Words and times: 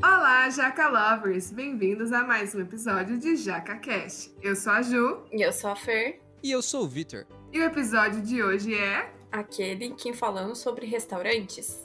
Olá, 0.00 0.48
Jaca 0.48 0.88
Lovers! 0.88 1.50
Bem-vindos 1.50 2.12
a 2.12 2.22
mais 2.22 2.54
um 2.54 2.60
episódio 2.60 3.18
de 3.18 3.34
Jaca 3.34 3.76
Cast. 3.78 4.32
Eu 4.40 4.54
sou 4.54 4.72
a 4.72 4.80
Ju. 4.80 5.24
E 5.32 5.42
eu 5.42 5.52
sou 5.52 5.70
a 5.70 5.74
Fer. 5.74 6.20
E 6.40 6.52
eu 6.52 6.62
sou 6.62 6.84
o 6.84 6.88
Vitor. 6.88 7.26
E 7.52 7.58
o 7.58 7.64
episódio 7.64 8.22
de 8.22 8.40
hoje 8.40 8.74
é. 8.76 9.12
Aquele 9.32 9.86
em 9.86 9.96
que 9.96 10.12
falamos 10.12 10.58
sobre 10.58 10.86
restaurantes. 10.86 11.84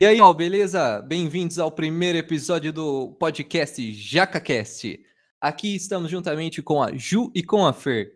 E 0.00 0.06
aí, 0.06 0.18
ó, 0.18 0.32
beleza? 0.32 1.02
Bem-vindos 1.02 1.58
ao 1.58 1.70
primeiro 1.70 2.16
episódio 2.16 2.72
do 2.72 3.12
podcast 3.20 3.92
JacaCast. 3.92 4.98
Aqui 5.38 5.76
estamos 5.76 6.10
juntamente 6.10 6.62
com 6.62 6.82
a 6.82 6.96
Ju 6.96 7.30
e 7.34 7.42
com 7.42 7.66
a 7.66 7.74
Fer. 7.74 8.10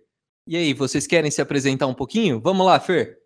E 0.47 0.57
aí, 0.57 0.73
vocês 0.73 1.07
querem 1.07 1.31
se 1.31 1.43
apresentar 1.43 1.87
um 1.87 1.95
pouquinho? 1.95 2.41
Vamos 2.41 2.65
lá, 2.65 2.81
Fer. 2.81 3.26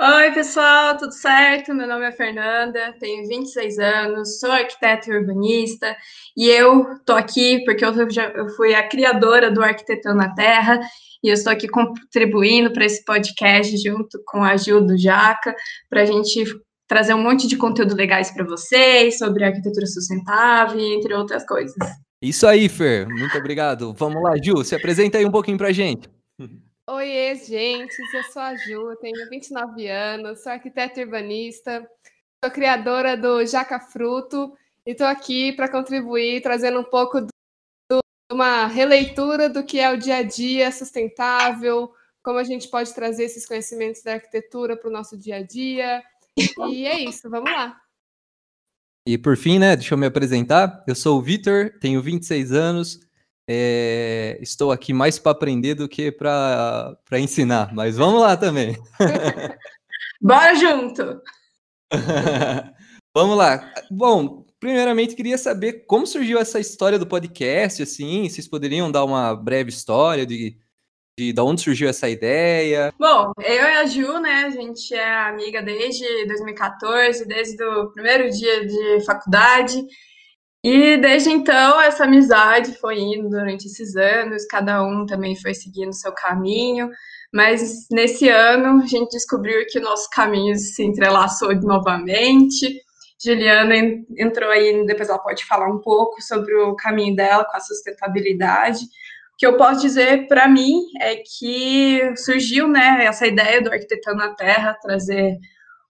Oi, 0.00 0.32
pessoal, 0.32 0.96
tudo 0.96 1.12
certo? 1.12 1.72
Meu 1.72 1.86
nome 1.86 2.04
é 2.04 2.10
Fernanda, 2.10 2.92
tenho 2.98 3.28
26 3.28 3.78
anos, 3.78 4.40
sou 4.40 4.50
arquiteta 4.50 5.08
e 5.08 5.16
urbanista 5.16 5.96
e 6.36 6.48
eu 6.48 6.98
tô 7.06 7.12
aqui 7.12 7.64
porque 7.64 7.84
eu, 7.84 8.10
já, 8.10 8.28
eu 8.30 8.48
fui 8.56 8.74
a 8.74 8.88
criadora 8.88 9.52
do 9.52 9.62
Arquitetando 9.62 10.16
na 10.16 10.34
Terra 10.34 10.80
e 11.22 11.28
eu 11.28 11.34
estou 11.34 11.52
aqui 11.52 11.68
contribuindo 11.68 12.72
para 12.72 12.84
esse 12.84 13.04
podcast 13.04 13.76
junto 13.76 14.20
com 14.26 14.42
a 14.42 14.56
Gil 14.56 14.84
do 14.84 14.98
Jaca, 14.98 15.54
para 15.88 16.02
a 16.02 16.06
gente 16.06 16.44
trazer 16.88 17.14
um 17.14 17.22
monte 17.22 17.46
de 17.46 17.56
conteúdo 17.56 17.94
legais 17.94 18.32
para 18.32 18.44
vocês 18.44 19.16
sobre 19.16 19.44
arquitetura 19.44 19.86
sustentável, 19.86 20.80
entre 20.80 21.14
outras 21.14 21.46
coisas. 21.46 21.76
Isso 22.20 22.48
aí, 22.48 22.68
Fer. 22.68 23.06
Muito 23.08 23.38
obrigado. 23.38 23.94
Vamos 23.94 24.20
lá, 24.24 24.34
Ju, 24.42 24.64
se 24.64 24.74
apresenta 24.74 25.18
aí 25.18 25.24
um 25.24 25.30
pouquinho 25.30 25.56
para 25.56 25.72
gente. 25.72 26.08
Oi, 26.86 27.34
gente. 27.36 27.94
Eu 28.12 28.22
sou 28.24 28.42
a 28.42 28.54
Ju, 28.56 28.94
tenho 29.00 29.28
29 29.30 29.88
anos, 29.88 30.42
sou 30.42 30.52
arquiteta 30.52 31.00
urbanista, 31.00 31.88
sou 32.44 32.52
criadora 32.52 33.16
do 33.16 33.44
Jaca 33.46 33.80
Fruto 33.80 34.54
e 34.84 34.90
estou 34.90 35.06
aqui 35.06 35.50
para 35.54 35.66
contribuir, 35.66 36.42
trazendo 36.42 36.78
um 36.78 36.84
pouco 36.84 37.22
de 37.22 37.28
uma 38.30 38.66
releitura 38.66 39.48
do 39.48 39.64
que 39.64 39.80
é 39.80 39.90
o 39.90 39.96
dia 39.96 40.16
a 40.16 40.22
dia 40.22 40.70
sustentável, 40.70 41.90
como 42.22 42.38
a 42.38 42.44
gente 42.44 42.68
pode 42.68 42.94
trazer 42.94 43.24
esses 43.24 43.46
conhecimentos 43.46 44.02
da 44.02 44.14
arquitetura 44.14 44.76
para 44.76 44.90
o 44.90 44.92
nosso 44.92 45.16
dia 45.16 45.36
a 45.36 45.42
dia, 45.42 46.02
e 46.68 46.86
é 46.86 47.00
isso, 47.00 47.30
vamos 47.30 47.50
lá. 47.50 47.80
E 49.08 49.16
por 49.16 49.38
fim, 49.38 49.58
né, 49.58 49.74
deixa 49.74 49.94
eu 49.94 49.98
me 49.98 50.06
apresentar. 50.06 50.84
Eu 50.86 50.94
sou 50.94 51.18
o 51.18 51.22
Vitor, 51.22 51.78
tenho 51.80 52.02
26 52.02 52.52
anos. 52.52 53.00
É, 53.48 54.38
estou 54.40 54.72
aqui 54.72 54.92
mais 54.92 55.18
para 55.18 55.32
aprender 55.32 55.74
do 55.74 55.88
que 55.88 56.10
para 56.10 56.96
ensinar, 57.12 57.74
mas 57.74 57.96
vamos 57.96 58.20
lá 58.20 58.36
também. 58.36 58.76
Bora 60.20 60.54
junto! 60.54 61.20
vamos 63.14 63.36
lá. 63.36 63.72
Bom, 63.90 64.46
primeiramente 64.58 65.14
queria 65.14 65.36
saber 65.36 65.84
como 65.86 66.06
surgiu 66.06 66.38
essa 66.38 66.58
história 66.58 66.98
do 66.98 67.06
podcast, 67.06 67.82
assim, 67.82 68.28
vocês 68.28 68.48
poderiam 68.48 68.90
dar 68.90 69.04
uma 69.04 69.34
breve 69.34 69.68
história 69.68 70.24
de 70.24 70.56
de, 71.16 71.32
de 71.32 71.40
onde 71.40 71.62
surgiu 71.62 71.88
essa 71.88 72.08
ideia? 72.08 72.92
Bom, 72.98 73.32
eu 73.38 73.64
e 73.64 73.76
a 73.76 73.86
Ju, 73.86 74.18
né, 74.18 74.44
a 74.46 74.50
gente 74.50 74.92
é 74.94 75.28
amiga 75.28 75.62
desde 75.62 76.04
2014, 76.26 77.24
desde 77.26 77.62
o 77.62 77.90
primeiro 77.92 78.30
dia 78.30 78.66
de 78.66 79.04
faculdade. 79.04 79.84
E 80.64 80.96
desde 80.96 81.30
então, 81.30 81.78
essa 81.78 82.04
amizade 82.04 82.72
foi 82.78 82.98
indo 82.98 83.28
durante 83.28 83.66
esses 83.66 83.94
anos, 83.96 84.46
cada 84.46 84.82
um 84.82 85.04
também 85.04 85.36
foi 85.36 85.52
seguindo 85.52 85.92
seu 85.92 86.10
caminho, 86.10 86.88
mas 87.30 87.86
nesse 87.92 88.30
ano 88.30 88.82
a 88.82 88.86
gente 88.86 89.10
descobriu 89.10 89.66
que 89.68 89.78
o 89.78 89.82
nosso 89.82 90.08
caminho 90.08 90.56
se 90.56 90.82
entrelaçou 90.82 91.54
novamente. 91.56 92.82
Juliana 93.22 93.74
entrou 94.16 94.50
aí, 94.50 94.86
depois 94.86 95.10
ela 95.10 95.18
pode 95.18 95.44
falar 95.44 95.68
um 95.68 95.82
pouco 95.82 96.22
sobre 96.22 96.54
o 96.54 96.74
caminho 96.76 97.14
dela 97.14 97.44
com 97.44 97.58
a 97.58 97.60
sustentabilidade. 97.60 98.84
O 99.34 99.36
que 99.36 99.46
eu 99.46 99.58
posso 99.58 99.82
dizer 99.82 100.26
para 100.28 100.48
mim 100.48 100.80
é 100.98 101.16
que 101.16 102.16
surgiu 102.16 102.66
né, 102.68 103.04
essa 103.04 103.26
ideia 103.26 103.60
do 103.60 103.70
Arquitetando 103.70 104.16
na 104.16 104.34
Terra, 104.34 104.78
trazer 104.80 105.36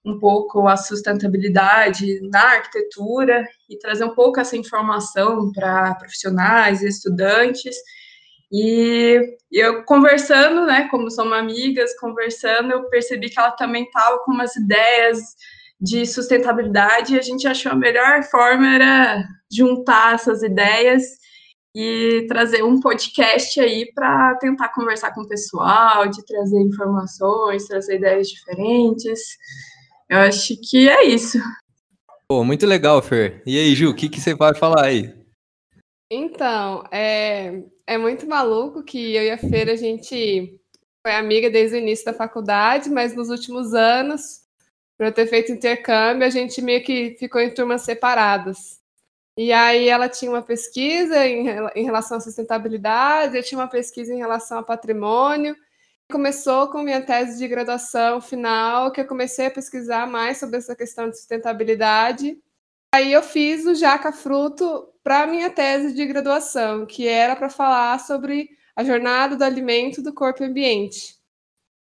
um 0.04 0.19
pouco 0.19 0.69
a 0.69 0.76
sustentabilidade 0.76 2.20
na 2.28 2.42
arquitetura 2.42 3.47
e 3.69 3.78
trazer 3.78 4.04
um 4.04 4.15
pouco 4.15 4.38
essa 4.38 4.56
informação 4.56 5.50
para 5.53 5.94
profissionais 5.94 6.82
e 6.82 6.88
estudantes. 6.88 7.75
E 8.53 9.37
eu 9.50 9.84
conversando, 9.84 10.66
né, 10.66 10.88
como 10.91 11.10
somos 11.10 11.32
amigas, 11.32 11.98
conversando, 11.98 12.72
eu 12.72 12.88
percebi 12.88 13.31
que 13.31 13.41
ela 13.41 13.53
também 13.53 13.84
estava 13.84 14.19
com 14.19 14.32
umas 14.32 14.54
ideias 14.54 15.19
de 15.81 16.06
sustentabilidade 16.06 17.14
e 17.14 17.19
a 17.19 17.22
gente 17.22 17.48
achou 17.48 17.72
a 17.72 17.76
melhor 17.76 18.22
forma 18.25 18.75
era 18.75 19.25
juntar 19.50 20.14
essas 20.14 20.43
ideias 20.43 21.03
e 21.75 22.26
trazer 22.28 22.62
um 22.62 22.78
podcast 22.78 23.59
aí 23.60 23.91
para 23.93 24.37
tentar 24.37 24.69
conversar 24.69 25.12
com 25.12 25.22
o 25.22 25.28
pessoal, 25.28 26.06
de 26.06 26.25
trazer 26.25 26.60
informações, 26.60 27.66
trazer 27.66 27.97
ideias 27.97 28.28
diferentes. 28.28 29.20
Eu 30.09 30.19
acho 30.19 30.54
que 30.60 30.88
é 30.88 31.04
isso. 31.04 31.38
Pô, 32.28 32.44
muito 32.44 32.66
legal, 32.66 33.00
Fer. 33.03 33.42
E 33.47 33.59
aí, 33.59 33.75
Ju, 33.75 33.91
o 33.91 33.94
que, 33.94 34.09
que 34.09 34.20
você 34.20 34.34
vai 34.34 34.54
falar 34.54 34.87
aí? 34.87 35.15
Então, 36.10 36.84
é, 36.91 37.62
é 37.87 37.98
muito 37.98 38.26
maluco 38.26 38.82
que 38.82 39.14
eu 39.14 39.22
e 39.22 39.31
a 39.31 39.38
Fer, 39.38 39.69
a 39.69 39.76
gente 39.76 40.59
foi 41.06 41.14
amiga 41.14 41.50
desde 41.50 41.76
o 41.76 41.78
início 41.78 42.04
da 42.04 42.14
faculdade, 42.14 42.88
mas 42.88 43.14
nos 43.14 43.28
últimos 43.28 43.75
anos, 43.75 44.43
por 44.97 45.06
eu 45.06 45.12
ter 45.12 45.26
feito 45.26 45.53
intercâmbio, 45.53 46.26
a 46.26 46.31
gente 46.31 46.62
meio 46.62 46.82
que 46.82 47.16
ficou 47.19 47.41
em 47.41 47.53
turmas 47.53 47.82
separadas. 47.82 48.81
E 49.37 49.53
aí 49.53 49.88
ela 49.88 50.09
tinha 50.09 50.31
uma 50.31 50.43
pesquisa 50.43 51.26
em, 51.26 51.47
em 51.75 51.84
relação 51.84 52.19
à 52.19 52.20
sustentabilidade, 52.20 53.37
eu 53.37 53.43
tinha 53.43 53.59
uma 53.59 53.69
pesquisa 53.69 54.14
em 54.14 54.19
relação 54.19 54.59
ao 54.59 54.64
patrimônio. 54.64 55.56
Começou 56.14 56.69
com 56.69 56.80
minha 56.80 57.00
tese 57.00 57.36
de 57.36 57.48
graduação 57.48 58.20
final, 58.20 58.92
que 58.92 59.00
eu 59.00 59.04
comecei 59.04 59.47
a 59.47 59.50
pesquisar 59.50 60.06
mais 60.06 60.38
sobre 60.38 60.58
essa 60.58 60.76
questão 60.76 61.10
de 61.10 61.19
sustentabilidade. 61.19 62.38
Aí 62.94 63.12
eu 63.12 63.20
fiz 63.20 63.66
o 63.66 63.75
Jaca 63.75 64.12
Fruto 64.12 64.86
para 65.02 65.26
minha 65.26 65.50
tese 65.50 65.92
de 65.92 66.06
graduação, 66.06 66.86
que 66.86 67.08
era 67.08 67.34
para 67.34 67.50
falar 67.50 67.98
sobre 67.98 68.48
a 68.76 68.84
jornada 68.84 69.34
do 69.34 69.42
alimento 69.42 70.00
do 70.00 70.14
corpo 70.14 70.44
e 70.44 70.47
ambiente. 70.47 71.16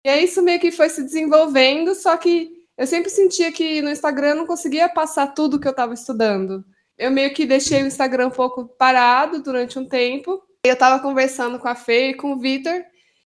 E 0.06 0.08
aí 0.08 0.22
isso 0.22 0.40
meio 0.40 0.60
que 0.60 0.70
foi 0.70 0.88
se 0.88 1.02
desenvolvendo, 1.02 1.92
só 1.92 2.16
que 2.16 2.64
eu 2.78 2.86
sempre 2.86 3.10
sentia 3.10 3.50
que 3.50 3.82
no 3.82 3.90
Instagram 3.90 4.28
eu 4.28 4.36
não 4.36 4.46
conseguia 4.46 4.88
passar 4.88 5.34
tudo 5.34 5.58
que 5.58 5.66
eu 5.66 5.72
estava 5.72 5.94
estudando 5.94 6.64
eu 6.96 7.10
meio 7.10 7.34
que 7.34 7.44
deixei 7.44 7.82
o 7.82 7.86
Instagram 7.86 8.28
um 8.28 8.30
pouco 8.30 8.64
parado 8.64 9.42
durante 9.42 9.76
um 9.76 9.84
tempo. 9.84 10.40
Eu 10.64 10.74
estava 10.74 11.02
conversando 11.02 11.58
com 11.58 11.66
a 11.66 11.74
Fê 11.74 12.10
e 12.10 12.14
com 12.14 12.32
o 12.32 12.38
Vitor, 12.38 12.84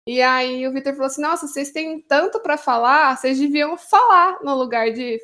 e 0.09 0.23
aí 0.23 0.67
o 0.67 0.73
Vitor 0.73 0.95
falou 0.95 1.07
assim: 1.07 1.21
Nossa, 1.21 1.47
vocês 1.47 1.71
têm 1.71 2.01
tanto 2.01 2.41
para 2.41 2.57
falar, 2.57 3.15
vocês 3.15 3.39
deviam 3.39 3.77
falar 3.77 4.43
no 4.43 4.55
lugar 4.55 4.91
de 4.91 5.21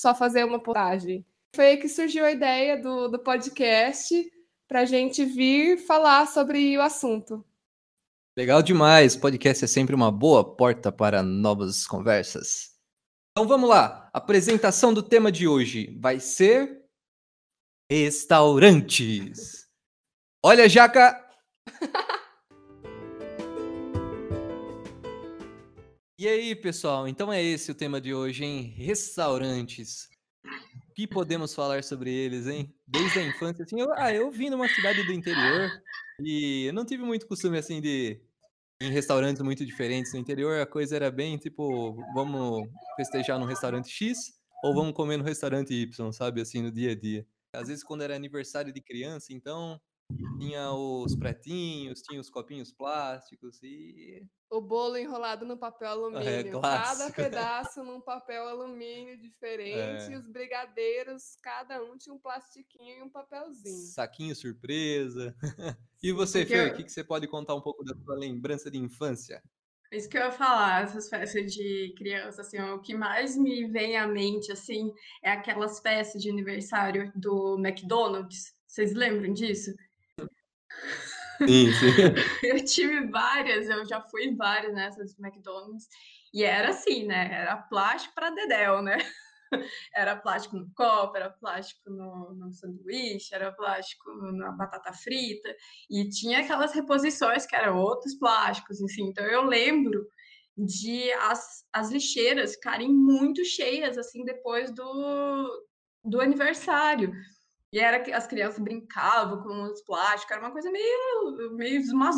só 0.00 0.14
fazer 0.14 0.44
uma 0.44 0.58
postagem. 0.58 1.26
Foi 1.54 1.66
aí 1.66 1.76
que 1.76 1.90
surgiu 1.90 2.24
a 2.24 2.32
ideia 2.32 2.80
do, 2.80 3.08
do 3.08 3.18
podcast 3.18 4.14
para 4.66 4.80
a 4.80 4.84
gente 4.86 5.26
vir 5.26 5.76
falar 5.76 6.26
sobre 6.26 6.78
o 6.78 6.80
assunto. 6.80 7.44
Legal 8.34 8.62
demais. 8.62 9.14
Podcast 9.14 9.66
é 9.66 9.68
sempre 9.68 9.94
uma 9.94 10.10
boa 10.10 10.56
porta 10.56 10.90
para 10.90 11.22
novas 11.22 11.86
conversas. 11.86 12.78
Então 13.32 13.46
vamos 13.46 13.68
lá. 13.68 14.08
Apresentação 14.14 14.94
do 14.94 15.02
tema 15.02 15.30
de 15.30 15.46
hoje 15.46 15.94
vai 16.00 16.18
ser 16.18 16.82
Restaurantes. 17.92 19.68
Olha, 20.42 20.66
Jaca. 20.66 21.22
e 26.18 26.26
aí, 26.26 26.54
pessoal? 26.56 27.06
Então 27.06 27.32
é 27.32 27.40
esse 27.40 27.70
o 27.70 27.74
tema 27.74 28.00
de 28.00 28.12
hoje, 28.12 28.44
hein? 28.44 28.74
Restaurantes. 28.76 30.08
O 30.90 30.92
que 30.94 31.06
podemos 31.06 31.54
falar 31.54 31.84
sobre 31.84 32.12
eles, 32.12 32.48
hein? 32.48 32.74
Desde 32.84 33.20
a 33.20 33.22
infância, 33.22 33.64
assim, 33.64 33.80
eu, 33.80 33.92
ah, 33.94 34.12
eu 34.12 34.28
vim 34.28 34.50
numa 34.50 34.68
cidade 34.68 35.04
do 35.04 35.12
interior 35.12 35.70
e 36.20 36.64
eu 36.66 36.72
não 36.72 36.84
tive 36.84 37.04
muito 37.04 37.24
costume, 37.24 37.56
assim, 37.56 37.80
de 37.80 38.20
em 38.80 38.90
restaurantes 38.90 39.42
muito 39.42 39.64
diferentes 39.64 40.12
no 40.12 40.18
interior. 40.18 40.60
A 40.60 40.66
coisa 40.66 40.96
era 40.96 41.08
bem, 41.08 41.38
tipo, 41.38 41.94
vamos 42.12 42.68
festejar 42.96 43.38
no 43.38 43.46
restaurante 43.46 43.88
X 43.88 44.32
ou 44.64 44.74
vamos 44.74 44.94
comer 44.94 45.18
no 45.18 45.24
restaurante 45.24 45.72
Y, 45.72 46.12
sabe? 46.12 46.40
Assim, 46.40 46.62
no 46.62 46.72
dia 46.72 46.92
a 46.92 46.94
dia. 46.96 47.24
Às 47.52 47.68
vezes, 47.68 47.84
quando 47.84 48.02
era 48.02 48.16
aniversário 48.16 48.72
de 48.72 48.80
criança, 48.80 49.32
então 49.32 49.80
tinha 50.38 50.72
os 50.72 51.14
pretinhos, 51.14 52.00
tinha 52.00 52.20
os 52.20 52.30
copinhos 52.30 52.72
plásticos 52.72 53.62
e. 53.62 54.26
O 54.50 54.62
bolo 54.62 54.96
enrolado 54.96 55.44
no 55.44 55.58
papel 55.58 55.88
é, 55.88 55.90
alumínio. 55.90 56.58
É, 56.58 56.60
cada 56.60 57.10
pedaço 57.12 57.84
num 57.84 58.00
papel 58.00 58.48
alumínio 58.48 59.18
diferente. 59.20 60.04
É. 60.04 60.12
E 60.12 60.16
os 60.16 60.26
brigadeiros, 60.26 61.36
cada 61.42 61.82
um 61.82 61.98
tinha 61.98 62.14
um 62.14 62.18
plastiquinho 62.18 62.98
e 62.98 63.02
um 63.02 63.10
papelzinho. 63.10 63.92
Saquinho 63.92 64.34
surpresa. 64.34 65.36
e 66.02 66.12
você, 66.12 66.46
Fer, 66.46 66.72
o 66.72 66.76
que, 66.76 66.84
que 66.84 66.92
você 66.92 67.04
pode 67.04 67.28
contar 67.28 67.54
um 67.54 67.60
pouco 67.60 67.84
da 67.84 67.94
sua 67.94 68.16
lembrança 68.16 68.70
de 68.70 68.78
infância? 68.78 69.42
Isso 69.92 70.08
que 70.08 70.18
eu 70.18 70.22
ia 70.22 70.32
falar, 70.32 70.84
essas 70.84 71.08
festas 71.08 71.50
de 71.50 71.94
criança, 71.96 72.42
assim, 72.42 72.60
o 72.60 72.80
que 72.80 72.94
mais 72.94 73.36
me 73.36 73.66
vem 73.68 73.96
à 73.96 74.06
mente, 74.06 74.52
assim, 74.52 74.92
é 75.22 75.30
aquelas 75.30 75.80
festas 75.80 76.20
de 76.20 76.30
aniversário 76.30 77.10
do 77.14 77.58
McDonald's. 77.58 78.54
Vocês 78.66 78.92
lembram 78.92 79.32
disso? 79.32 79.74
Sim, 81.38 81.72
sim. 81.72 81.86
Eu 82.42 82.64
tive 82.64 83.06
várias, 83.08 83.68
eu 83.68 83.84
já 83.86 84.00
fui 84.00 84.24
em 84.24 84.36
várias 84.36 84.74
nessas 84.74 85.14
do 85.14 85.24
McDonald's, 85.24 85.86
e 86.34 86.42
era 86.42 86.70
assim, 86.70 87.06
né? 87.06 87.32
Era 87.32 87.56
plástico 87.56 88.14
para 88.14 88.30
dedéu, 88.30 88.82
né? 88.82 88.98
Era 89.94 90.14
plástico 90.14 90.58
no 90.58 90.70
copo, 90.74 91.16
era 91.16 91.30
plástico 91.30 91.88
no, 91.88 92.34
no 92.34 92.52
sanduíche, 92.52 93.34
era 93.34 93.50
plástico 93.50 94.12
na 94.32 94.52
batata 94.52 94.92
frita, 94.92 95.48
e 95.90 96.06
tinha 96.10 96.40
aquelas 96.40 96.74
reposições 96.74 97.46
que 97.46 97.56
eram 97.56 97.78
outros 97.78 98.14
plásticos, 98.18 98.82
assim. 98.82 99.04
Então 99.04 99.24
eu 99.24 99.44
lembro 99.44 100.06
de 100.54 101.10
as, 101.12 101.64
as 101.72 101.90
lixeiras 101.90 102.56
ficarem 102.56 102.92
muito 102.92 103.42
cheias, 103.42 103.96
assim, 103.96 104.22
depois 104.22 104.70
do, 104.70 105.66
do 106.04 106.20
aniversário. 106.20 107.14
E 107.72 107.78
era 107.78 108.00
que 108.00 108.12
as 108.12 108.26
crianças 108.26 108.58
brincavam 108.58 109.42
com 109.42 109.64
os 109.64 109.82
plásticos, 109.82 110.30
era 110.30 110.40
uma 110.40 110.52
coisa 110.52 110.70
meio, 110.70 111.52
meio 111.52 111.82
uma 111.92 112.10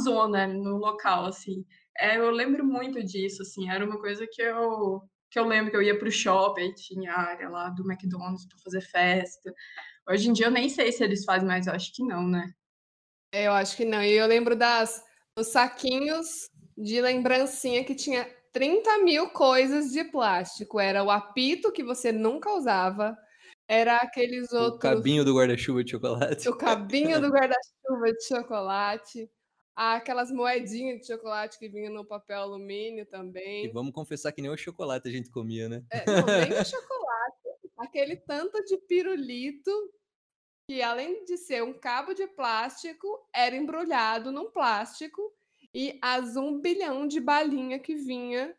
no 0.46 0.76
local, 0.76 1.26
assim. 1.26 1.64
É, 1.98 2.16
eu 2.16 2.30
lembro 2.30 2.64
muito 2.64 3.02
disso, 3.02 3.42
assim, 3.42 3.68
era 3.68 3.84
uma 3.84 3.98
coisa 3.98 4.26
que 4.30 4.40
eu, 4.40 5.02
que 5.28 5.38
eu 5.38 5.44
lembro 5.44 5.70
que 5.70 5.76
eu 5.76 5.82
ia 5.82 5.98
para 5.98 6.08
o 6.08 6.12
shopping, 6.12 6.72
tinha 6.74 7.12
a 7.12 7.20
área 7.20 7.48
lá 7.48 7.68
do 7.70 7.82
McDonald's 7.90 8.46
para 8.46 8.58
fazer 8.58 8.80
festa. 8.80 9.52
Hoje 10.08 10.30
em 10.30 10.32
dia 10.32 10.46
eu 10.46 10.50
nem 10.50 10.68
sei 10.68 10.92
se 10.92 11.02
eles 11.02 11.24
fazem, 11.24 11.48
mas 11.48 11.66
eu 11.66 11.72
acho 11.72 11.92
que 11.92 12.04
não, 12.04 12.26
né? 12.26 12.52
Eu 13.32 13.52
acho 13.52 13.76
que 13.76 13.84
não. 13.84 14.02
E 14.02 14.12
eu 14.12 14.26
lembro 14.26 14.54
das, 14.54 15.04
dos 15.36 15.48
saquinhos 15.48 16.48
de 16.76 17.00
lembrancinha 17.00 17.84
que 17.84 17.94
tinha 17.94 18.24
30 18.52 18.98
mil 18.98 19.30
coisas 19.30 19.90
de 19.92 20.04
plástico. 20.04 20.80
Era 20.80 21.02
o 21.02 21.10
apito 21.10 21.72
que 21.72 21.84
você 21.84 22.10
nunca 22.10 22.52
usava, 22.52 23.16
era 23.70 23.98
aqueles 23.98 24.52
outros. 24.52 24.74
O 24.74 24.78
cabinho 24.78 25.24
do 25.24 25.32
guarda-chuva 25.32 25.84
de 25.84 25.92
chocolate. 25.92 26.48
O 26.48 26.56
cabinho 26.56 27.20
do 27.20 27.28
guarda-chuva 27.30 28.12
de 28.12 28.26
chocolate. 28.26 29.30
Aquelas 29.76 30.32
moedinhas 30.32 30.98
de 30.98 31.06
chocolate 31.06 31.56
que 31.56 31.68
vinham 31.68 31.94
no 31.94 32.04
papel 32.04 32.40
alumínio 32.40 33.06
também. 33.06 33.66
E 33.66 33.68
vamos 33.68 33.92
confessar 33.92 34.32
que 34.32 34.42
nem 34.42 34.50
o 34.50 34.56
chocolate 34.56 35.08
a 35.08 35.12
gente 35.12 35.30
comia, 35.30 35.68
né? 35.68 35.84
É, 35.92 36.04
não, 36.04 36.26
nem 36.26 36.52
o 36.52 36.64
chocolate. 36.66 37.38
Aquele 37.78 38.16
tanto 38.16 38.60
de 38.64 38.76
pirulito 38.76 39.70
que, 40.68 40.82
além 40.82 41.24
de 41.24 41.36
ser 41.36 41.62
um 41.62 41.72
cabo 41.72 42.12
de 42.12 42.26
plástico, 42.26 43.06
era 43.32 43.54
embrulhado 43.54 44.32
num 44.32 44.50
plástico 44.50 45.22
e 45.72 45.96
as 46.02 46.36
um 46.36 46.60
bilhão 46.60 47.06
de 47.06 47.20
balinha 47.20 47.78
que 47.78 47.94
vinha 47.94 48.52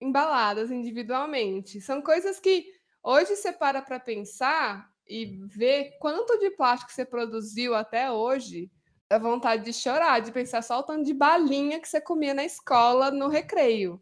embaladas 0.00 0.72
individualmente. 0.72 1.80
São 1.80 2.02
coisas 2.02 2.40
que 2.40 2.79
Hoje 3.02 3.36
você 3.36 3.52
para 3.52 3.80
para 3.80 3.98
pensar 3.98 4.90
e 5.08 5.40
ver 5.46 5.96
quanto 5.98 6.38
de 6.38 6.50
plástico 6.50 6.92
você 6.92 7.04
produziu 7.04 7.74
até 7.74 8.12
hoje, 8.12 8.70
dá 9.08 9.18
vontade 9.18 9.64
de 9.64 9.72
chorar, 9.72 10.20
de 10.20 10.30
pensar 10.30 10.62
só 10.62 10.78
o 10.78 10.82
tanto 10.82 11.04
de 11.04 11.14
balinha 11.14 11.80
que 11.80 11.88
você 11.88 12.00
comia 12.00 12.34
na 12.34 12.44
escola 12.44 13.10
no 13.10 13.28
recreio. 13.28 14.00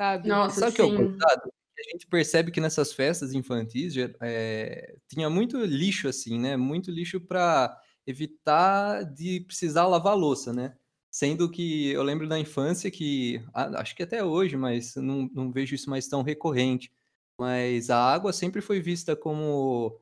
Sabe? 0.00 0.28
Nossa, 0.28 0.60
Sabe 0.60 0.72
o 0.72 0.74
que 0.74 0.80
é 0.80 0.84
o 0.84 0.96
coitado? 0.96 1.52
A 1.78 1.92
gente 1.92 2.06
percebe 2.08 2.50
que 2.50 2.60
nessas 2.60 2.92
festas 2.92 3.32
infantis 3.32 3.94
é, 4.20 4.96
tinha 5.08 5.30
muito 5.30 5.58
lixo, 5.58 6.08
assim, 6.08 6.38
né? 6.38 6.56
Muito 6.56 6.90
lixo 6.90 7.20
para 7.20 7.78
evitar 8.06 9.04
de 9.04 9.40
precisar 9.40 9.86
lavar 9.86 10.16
louça, 10.16 10.52
né? 10.52 10.76
Sendo 11.10 11.50
que 11.50 11.90
eu 11.90 12.02
lembro 12.02 12.28
da 12.28 12.38
infância 12.38 12.90
que, 12.90 13.42
acho 13.54 13.96
que 13.96 14.02
até 14.02 14.22
hoje, 14.22 14.56
mas 14.56 14.94
não, 14.96 15.28
não 15.32 15.50
vejo 15.50 15.74
isso 15.74 15.88
mais 15.88 16.06
tão 16.06 16.22
recorrente 16.22 16.90
mas 17.40 17.88
a 17.88 17.96
água 17.96 18.34
sempre 18.34 18.60
foi 18.60 18.82
vista 18.82 19.16
como 19.16 19.98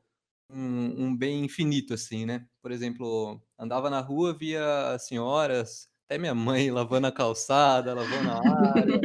um, 0.49 1.05
um, 1.05 1.17
bem 1.17 1.45
infinito, 1.45 1.93
assim, 1.93 2.25
né? 2.25 2.45
Por 2.61 2.69
exemplo, 2.69 3.41
andava 3.57 3.89
na 3.89 4.01
rua, 4.01 4.37
via 4.37 4.97
senhoras, 4.99 5.89
até 6.05 6.17
minha 6.17 6.35
mãe 6.35 6.69
lavando 6.69 7.07
a 7.07 7.13
calçada, 7.13 7.93
lavando 7.93 8.29
a 8.29 8.73
área, 8.75 8.99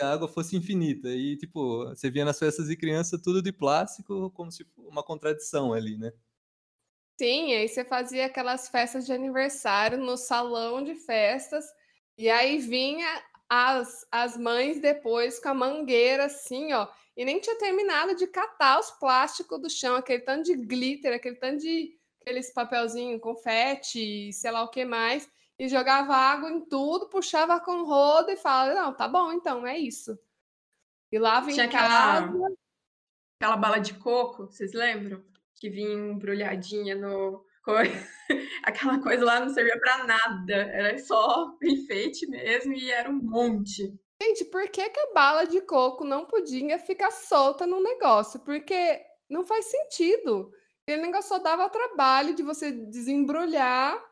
a 0.00 0.10
água 0.10 0.26
fosse 0.26 0.56
infinita. 0.56 1.10
E, 1.10 1.36
tipo, 1.36 1.84
você 1.88 2.10
via 2.10 2.24
nas 2.24 2.38
festas 2.38 2.68
de 2.68 2.76
criança 2.78 3.20
tudo 3.22 3.42
de 3.42 3.52
plástico, 3.52 4.30
como 4.30 4.50
se 4.50 4.64
fosse 4.64 4.88
uma 4.88 5.02
contradição 5.02 5.74
ali, 5.74 5.98
né? 5.98 6.10
Sim, 7.20 7.52
aí 7.52 7.68
você 7.68 7.84
fazia 7.84 8.24
aquelas 8.24 8.70
festas 8.70 9.04
de 9.04 9.12
aniversário 9.12 9.98
no 9.98 10.16
salão 10.16 10.82
de 10.82 10.94
festas, 10.94 11.66
e 12.16 12.30
aí 12.30 12.56
vinha 12.56 13.22
as, 13.48 14.06
as 14.12 14.36
mães 14.36 14.80
depois 14.80 15.38
com 15.38 15.48
a 15.48 15.54
mangueira 15.54 16.26
assim, 16.26 16.72
ó, 16.72 16.88
e 17.16 17.24
nem 17.24 17.40
tinha 17.40 17.58
terminado 17.58 18.14
de 18.14 18.26
catar 18.26 18.78
os 18.78 18.90
plásticos 18.92 19.60
do 19.60 19.70
chão, 19.70 19.96
aquele 19.96 20.22
tanto 20.22 20.44
de 20.44 20.54
glitter, 20.54 21.14
aquele 21.14 21.36
tanto 21.36 21.62
de 21.62 21.98
aqueles 22.20 22.52
papelzinho, 22.52 23.18
confete, 23.18 24.32
sei 24.32 24.50
lá 24.50 24.62
o 24.62 24.68
que 24.68 24.84
mais, 24.84 25.28
e 25.58 25.66
jogava 25.66 26.14
água 26.14 26.50
em 26.50 26.60
tudo, 26.60 27.08
puxava 27.08 27.58
com 27.58 27.84
roda 27.84 28.32
e 28.32 28.36
falava, 28.36 28.74
não, 28.74 28.94
tá 28.94 29.08
bom, 29.08 29.32
então, 29.32 29.66
é 29.66 29.78
isso. 29.78 30.18
E 31.10 31.18
lá 31.18 31.40
vem 31.40 31.54
Tinha 31.54 31.68
casa... 31.68 32.26
aquela, 32.26 32.48
aquela 33.40 33.56
bala 33.56 33.78
de 33.78 33.94
coco, 33.94 34.46
vocês 34.46 34.74
lembram? 34.74 35.24
Que 35.56 35.70
vinha 35.70 35.90
embrulhadinha 35.90 36.94
no... 36.94 37.44
Aquela 38.64 39.00
coisa 39.00 39.24
lá 39.24 39.40
não 39.40 39.48
servia 39.48 39.78
para 39.78 40.04
nada, 40.04 40.54
era 40.54 40.98
só 40.98 41.56
enfeite 41.62 42.26
mesmo 42.28 42.72
e 42.72 42.90
era 42.90 43.08
um 43.10 43.20
monte. 43.22 43.94
Gente, 44.20 44.44
por 44.46 44.68
que, 44.68 44.90
que 44.90 45.00
a 45.00 45.12
bala 45.14 45.44
de 45.44 45.60
coco 45.60 46.04
não 46.04 46.26
podia 46.26 46.78
ficar 46.78 47.10
solta 47.10 47.66
no 47.66 47.80
negócio? 47.80 48.40
Porque 48.40 49.00
não 49.30 49.46
faz 49.46 49.66
sentido. 49.66 50.50
Aquele 50.82 51.02
negócio 51.02 51.28
só 51.28 51.38
dava 51.38 51.68
trabalho 51.68 52.34
de 52.34 52.42
você 52.42 52.72
desembrulhar 52.72 54.02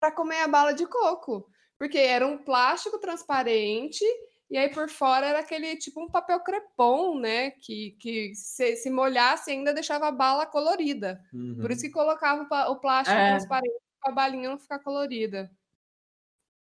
para 0.00 0.10
comer 0.10 0.40
a 0.40 0.48
bala 0.48 0.72
de 0.72 0.86
coco. 0.86 1.46
Porque 1.78 1.98
era 1.98 2.26
um 2.26 2.38
plástico 2.38 2.98
transparente 2.98 4.04
e 4.52 4.58
aí 4.58 4.68
por 4.68 4.86
fora 4.90 5.24
era 5.24 5.38
aquele 5.38 5.76
tipo 5.76 5.98
um 5.98 6.10
papel 6.10 6.38
crepom, 6.40 7.18
né? 7.18 7.52
Que, 7.52 7.96
que 7.98 8.34
se, 8.34 8.76
se 8.76 8.90
molhasse 8.90 9.50
ainda 9.50 9.72
deixava 9.72 10.08
a 10.08 10.12
bala 10.12 10.44
colorida. 10.44 11.24
Uhum. 11.32 11.56
Por 11.58 11.70
isso 11.70 11.80
que 11.80 11.90
colocava 11.90 12.46
o 12.68 12.78
plástico 12.78 13.18
é. 13.18 13.30
transparente 13.30 13.80
para 13.98 14.12
a 14.12 14.14
balinha 14.14 14.50
não 14.50 14.58
ficar 14.58 14.78
colorida. 14.80 15.50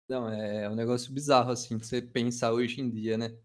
Não, 0.08 0.30
é, 0.30 0.64
é 0.64 0.70
um 0.70 0.76
negócio 0.76 1.12
bizarro, 1.12 1.52
assim, 1.52 1.76
de 1.78 1.86
você 1.86 2.02
pensar 2.02 2.54
hoje 2.54 2.80
em 2.80 2.90
dia, 2.90 3.18
né? 3.18 3.36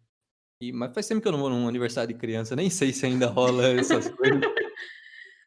E, 0.63 0.73
mas 0.73 0.95
faz 0.95 1.09
tempo 1.09 1.21
que 1.21 1.27
eu 1.27 1.33
não 1.33 1.41
vou 1.41 1.51
num 1.51 1.67
aniversário 1.67 2.15
de 2.15 2.21
criança, 2.21 2.55
nem 2.55 2.71
sei 2.71 2.93
se 2.93 3.07
ainda 3.07 3.27
rola 3.27 3.67
essas 3.73 4.09
coisas. 4.15 4.41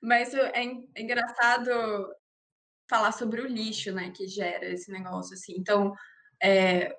Mas 0.03 0.33
é 0.33 0.63
engraçado 1.01 1.71
falar 2.89 3.13
sobre 3.13 3.39
o 3.39 3.47
lixo, 3.47 3.93
né, 3.93 4.11
que 4.11 4.27
gera 4.27 4.65
esse 4.65 4.91
negócio, 4.91 5.33
assim. 5.33 5.53
Então, 5.57 5.93
é, 6.43 6.93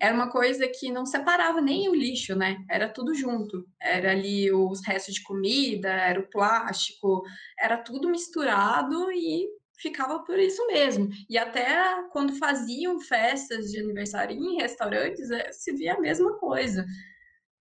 era 0.00 0.14
uma 0.14 0.30
coisa 0.30 0.68
que 0.68 0.92
não 0.92 1.04
separava 1.04 1.60
nem 1.60 1.88
o 1.88 1.94
lixo, 1.94 2.36
né? 2.36 2.64
Era 2.70 2.88
tudo 2.88 3.14
junto. 3.14 3.66
Era 3.80 4.12
ali 4.12 4.50
os 4.52 4.80
restos 4.86 5.14
de 5.14 5.22
comida, 5.22 5.88
era 5.88 6.20
o 6.20 6.30
plástico, 6.30 7.22
era 7.58 7.76
tudo 7.76 8.08
misturado 8.08 9.10
e 9.10 9.48
ficava 9.80 10.20
por 10.24 10.38
isso 10.38 10.64
mesmo. 10.68 11.08
E 11.28 11.36
até 11.36 11.66
quando 12.12 12.38
faziam 12.38 13.00
festas 13.00 13.66
de 13.70 13.80
aniversário 13.80 14.36
em 14.36 14.56
restaurantes, 14.60 15.30
é, 15.30 15.50
se 15.52 15.72
via 15.72 15.94
a 15.94 16.00
mesma 16.00 16.38
coisa. 16.38 16.86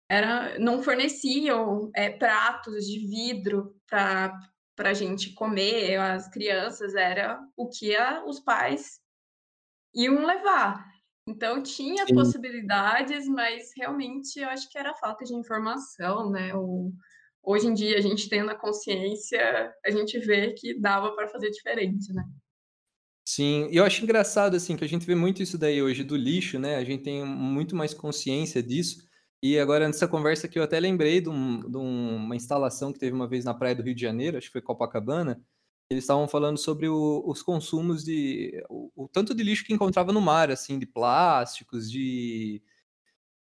Era, 0.10 0.58
não 0.60 0.82
forneciam 0.84 1.92
é, 1.96 2.10
pratos 2.10 2.86
de 2.86 3.08
vidro 3.08 3.76
para 3.88 4.34
a 4.80 4.94
gente 4.94 5.34
comer, 5.34 5.98
as 5.98 6.30
crianças, 6.30 6.96
era 6.96 7.40
o 7.58 7.70
que 7.70 7.96
a, 7.96 8.24
os 8.26 8.40
pais 8.40 9.00
iam 9.94 10.26
levar. 10.26 10.97
Então 11.28 11.62
tinha 11.62 12.06
Sim. 12.06 12.16
possibilidades, 12.16 13.28
mas 13.28 13.72
realmente 13.76 14.40
eu 14.40 14.48
acho 14.48 14.70
que 14.70 14.78
era 14.78 14.96
falta 14.96 15.26
de 15.26 15.36
informação, 15.36 16.32
né? 16.32 16.56
O, 16.56 16.94
hoje 17.44 17.68
em 17.68 17.74
dia, 17.74 17.98
a 17.98 18.02
gente 18.02 18.30
tendo 18.30 18.50
a 18.50 18.56
consciência, 18.56 19.74
a 19.86 19.92
gente 19.92 20.18
vê 20.20 20.54
que 20.54 20.80
dava 20.80 21.14
para 21.14 21.28
fazer 21.28 21.50
diferente, 21.50 22.14
né? 22.14 22.24
Sim, 23.28 23.68
e 23.70 23.76
eu 23.76 23.84
acho 23.84 24.02
engraçado, 24.04 24.56
assim, 24.56 24.78
que 24.78 24.86
a 24.86 24.88
gente 24.88 25.06
vê 25.06 25.14
muito 25.14 25.44
isso 25.44 25.58
daí 25.58 25.82
hoje 25.82 26.02
do 26.02 26.16
lixo, 26.16 26.58
né? 26.58 26.78
A 26.78 26.84
gente 26.86 27.04
tem 27.04 27.26
muito 27.26 27.76
mais 27.76 27.94
consciência 27.94 28.64
disso. 28.64 29.06
E 29.44 29.60
agora, 29.60 29.86
nessa 29.86 30.08
conversa 30.08 30.48
aqui, 30.48 30.58
eu 30.58 30.64
até 30.64 30.80
lembrei 30.80 31.20
de, 31.20 31.30
um, 31.30 31.70
de 31.70 31.78
uma 31.78 32.36
instalação 32.38 32.94
que 32.94 33.00
teve 33.00 33.14
uma 33.14 33.28
vez 33.28 33.44
na 33.44 33.54
praia 33.54 33.76
do 33.76 33.84
Rio 33.84 33.94
de 33.94 34.02
Janeiro, 34.02 34.38
acho 34.38 34.48
que 34.48 34.54
foi 34.54 34.62
Copacabana. 34.62 35.42
Eles 35.90 36.04
estavam 36.04 36.28
falando 36.28 36.58
sobre 36.58 36.88
o, 36.88 37.24
os 37.26 37.42
consumos 37.42 38.04
de. 38.04 38.64
O, 38.70 38.92
o, 38.96 39.08
tanto 39.08 39.34
de 39.34 39.44
lixo 39.44 39.66
que 39.66 39.74
encontrava 39.74 40.12
no 40.12 40.22
mar, 40.22 40.52
assim, 40.52 40.78
de 40.78 40.86
plásticos, 40.86 41.90
de 41.90 42.62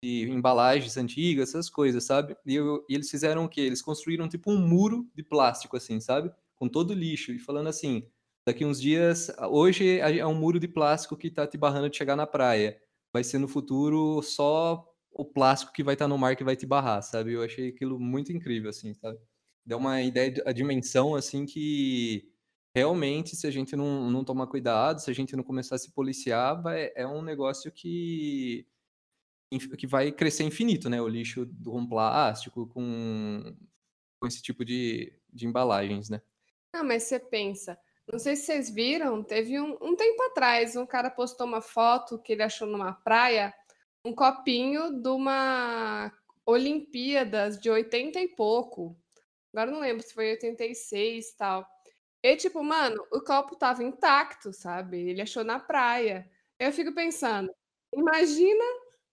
de 0.05 0.31
embalagens 0.31 0.99
antigas, 0.99 1.49
essas 1.49 1.71
coisas, 1.71 2.05
sabe? 2.05 2.37
E, 2.45 2.55
eu, 2.55 2.85
e, 2.89 2.95
eles 2.95 3.11
fizeram 3.11 3.45
o 3.47 3.49
quê? 3.49 3.63
Eles 3.63 3.81
construíram 3.81 4.29
tipo 4.29 4.51
um 4.51 4.59
muro 4.59 5.09
de 5.15 5.23
plástico, 5.23 5.77
assim, 5.79 5.99
sabe? 5.99 6.31
Com 6.57 6.69
todo 6.69 6.91
o 6.91 6.95
lixo. 6.95 7.33
E 7.33 7.39
falando 7.39 7.69
assim, 7.69 8.07
daqui 8.47 8.65
uns 8.67 8.79
dias, 8.81 9.31
hoje 9.51 9.99
é 9.99 10.27
um 10.27 10.35
muro 10.35 10.61
de 10.61 10.69
plástico 10.69 11.17
que 11.17 11.31
tá 11.31 11.47
te 11.47 11.57
barrando 11.57 11.89
de 11.89 11.97
chegar 11.97 12.17
na 12.17 12.27
praia. 12.27 12.79
vai 13.13 13.25
ser 13.25 13.39
no 13.39 13.49
futuro 13.49 14.21
só 14.23 14.87
o 15.11 15.25
plástico 15.25 15.73
que 15.73 15.83
vai 15.83 15.95
estar 15.95 16.09
no 16.09 16.19
mar 16.19 16.37
que 16.37 16.45
vai 16.45 16.57
te 16.57 16.67
barrar, 16.67 17.01
sabe? 17.03 17.33
Eu 17.33 17.43
achei 17.43 17.69
aquilo 17.69 17.99
muito 17.99 18.33
incrível, 18.33 18.71
assim, 18.71 18.93
sabe? 18.95 19.19
Deu 19.65 19.79
uma 19.79 20.03
ideia, 20.03 20.35
a 20.47 20.53
dimensão, 20.53 21.15
assim, 21.15 21.47
que 21.47 22.31
realmente, 22.75 23.37
se 23.37 23.47
a 23.47 23.51
gente 23.51 23.77
não, 23.77 24.11
não 24.11 24.25
tomar 24.25 24.47
cuidado, 24.49 25.01
se 25.01 25.11
a 25.11 25.15
gente 25.15 25.37
não 25.37 25.45
começar 25.45 25.77
a 25.77 25.79
se 25.79 25.93
policiar, 25.93 26.61
vai, 26.61 26.91
é 26.97 27.07
um 27.07 27.23
negócio 27.23 27.71
que, 27.71 28.67
que 29.79 29.87
vai 29.87 30.11
crescer 30.11 30.43
infinito, 30.43 30.91
né? 30.91 31.01
O 31.01 31.09
lixo 31.09 31.49
com 31.65 31.87
plástico, 31.87 32.67
com, 32.67 33.55
com 34.21 34.27
esse 34.27 34.43
tipo 34.43 34.65
de, 34.65 35.13
de 35.33 35.47
embalagens, 35.47 36.11
né? 36.11 36.21
Ah, 36.73 36.83
mas 36.83 37.05
você 37.05 37.21
pensa, 37.21 37.79
não 38.11 38.19
sei 38.19 38.35
se 38.35 38.47
vocês 38.47 38.69
viram, 38.69 39.23
teve 39.23 39.61
um, 39.61 39.79
um 39.81 39.95
tempo 39.95 40.23
atrás, 40.25 40.75
um 40.75 40.85
cara 40.85 41.09
postou 41.09 41.47
uma 41.47 41.61
foto 41.61 42.19
que 42.19 42.33
ele 42.33 42.43
achou 42.43 42.67
numa 42.67 42.93
praia, 42.93 43.55
um 44.05 44.13
copinho 44.13 45.01
de 45.01 45.09
uma 45.09 46.13
Olimpíadas 46.45 47.59
de 47.59 47.71
80 47.71 48.21
e 48.21 48.29
pouco. 48.29 48.95
Agora 49.53 49.71
não 49.71 49.81
lembro 49.81 50.03
se 50.03 50.13
foi 50.13 50.33
86 50.33 51.29
e 51.29 51.37
tal. 51.37 51.74
E 52.25 52.37
tipo, 52.37 52.65
mano, 52.65 53.05
o 53.13 53.21
copo 53.21 53.55
tava 53.55 53.85
intacto, 53.85 54.51
sabe? 54.51 55.11
Ele 55.11 55.21
achou 55.21 55.45
na 55.45 55.61
praia. 55.61 56.27
Eu 56.59 56.73
fico 56.73 56.95
pensando, 56.95 57.53
imagina 57.95 58.65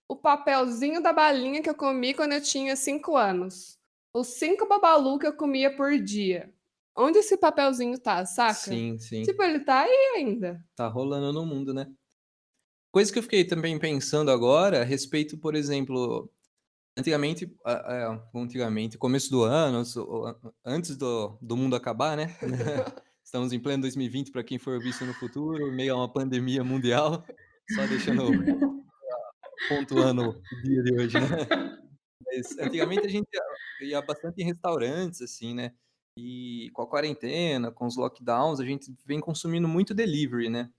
o 0.08 0.16
papelzinho 0.16 1.02
da 1.02 1.12
balinha 1.12 1.60
que 1.60 1.68
eu 1.68 1.74
comi 1.74 2.14
quando 2.14 2.32
eu 2.32 2.40
tinha 2.40 2.74
5 2.74 3.14
anos. 3.14 3.78
Os 4.14 4.28
cinco 4.28 4.66
babalu 4.66 5.18
que 5.18 5.26
eu 5.26 5.36
comia 5.36 5.76
por 5.76 5.98
dia. 5.98 6.50
Onde 6.96 7.18
esse 7.18 7.36
papelzinho 7.36 7.98
tá, 7.98 8.24
saca? 8.24 8.54
Sim, 8.54 8.98
sim. 8.98 9.22
Tipo, 9.24 9.42
ele 9.42 9.60
tá 9.60 9.80
aí 9.80 10.14
ainda. 10.16 10.64
Tá 10.74 10.88
rolando 10.88 11.34
no 11.34 11.44
mundo, 11.44 11.74
né? 11.74 11.92
Coisa 12.90 13.12
que 13.12 13.18
eu 13.18 13.22
fiquei 13.22 13.44
também 13.44 13.78
pensando 13.78 14.30
agora, 14.30 14.80
a 14.80 14.84
respeito, 14.84 15.36
por 15.36 15.54
exemplo, 15.54 16.30
antigamente, 16.96 17.54
antigamente, 18.34 18.98
começo 18.98 19.30
do 19.30 19.42
ano, 19.42 19.82
antes 20.64 20.96
do, 20.96 21.38
do 21.40 21.56
mundo 21.56 21.76
acabar, 21.76 22.16
né? 22.16 22.36
Estamos 23.24 23.52
em 23.52 23.60
pleno 23.60 23.82
2020 23.82 24.30
para 24.30 24.44
quem 24.44 24.58
for 24.58 24.78
visto 24.80 25.04
no 25.04 25.14
futuro, 25.14 25.72
meio 25.72 25.94
a 25.94 25.96
uma 25.96 26.12
pandemia 26.12 26.62
mundial, 26.62 27.24
só 27.74 27.86
deixando 27.86 28.24
pontuando 29.68 30.30
o 30.30 30.62
dia 30.62 30.82
de 30.82 30.94
hoje, 30.94 31.20
né? 31.20 31.78
Mas 32.26 32.58
antigamente 32.58 33.06
a 33.06 33.08
gente 33.08 33.28
ia, 33.80 34.02
bastante 34.02 34.42
em 34.42 34.44
restaurantes, 34.44 35.22
assim, 35.22 35.54
né? 35.54 35.72
E 36.18 36.68
com 36.74 36.82
a 36.82 36.86
quarentena, 36.86 37.70
com 37.70 37.86
os 37.86 37.96
lockdowns, 37.96 38.60
a 38.60 38.64
gente 38.64 38.94
vem 39.06 39.20
consumindo 39.20 39.66
muito 39.66 39.94
delivery, 39.94 40.50
né? 40.50 40.70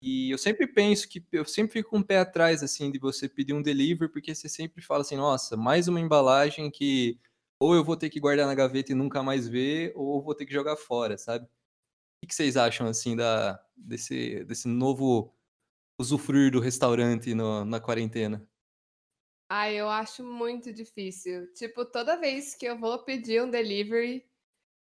E 0.00 0.30
eu 0.30 0.38
sempre 0.38 0.66
penso 0.66 1.08
que 1.08 1.24
eu 1.32 1.44
sempre 1.44 1.72
fico 1.72 1.90
com 1.90 1.98
um 1.98 2.02
pé 2.02 2.18
atrás 2.18 2.62
assim 2.62 2.90
de 2.90 2.98
você 2.98 3.28
pedir 3.28 3.52
um 3.52 3.62
delivery, 3.62 4.10
porque 4.10 4.34
você 4.34 4.48
sempre 4.48 4.80
fala 4.82 5.00
assim, 5.00 5.16
nossa, 5.16 5.56
mais 5.56 5.88
uma 5.88 6.00
embalagem 6.00 6.70
que 6.70 7.18
ou 7.60 7.74
eu 7.74 7.82
vou 7.82 7.96
ter 7.96 8.08
que 8.08 8.20
guardar 8.20 8.46
na 8.46 8.54
gaveta 8.54 8.92
e 8.92 8.94
nunca 8.94 9.22
mais 9.22 9.48
ver, 9.48 9.92
ou 9.96 10.22
vou 10.22 10.34
ter 10.34 10.46
que 10.46 10.52
jogar 10.52 10.76
fora, 10.76 11.18
sabe? 11.18 11.44
O 12.24 12.26
que 12.28 12.34
vocês 12.34 12.56
acham 12.56 12.86
assim 12.88 13.16
da 13.16 13.60
desse 13.76 14.44
desse 14.44 14.68
novo 14.68 15.34
usufruir 16.00 16.52
do 16.52 16.60
restaurante 16.60 17.34
no, 17.34 17.64
na 17.64 17.80
quarentena? 17.80 18.48
Ah, 19.50 19.72
eu 19.72 19.88
acho 19.88 20.22
muito 20.22 20.72
difícil. 20.72 21.52
Tipo, 21.54 21.84
toda 21.84 22.20
vez 22.20 22.54
que 22.54 22.66
eu 22.66 22.78
vou 22.78 23.02
pedir 23.04 23.42
um 23.42 23.50
delivery, 23.50 24.24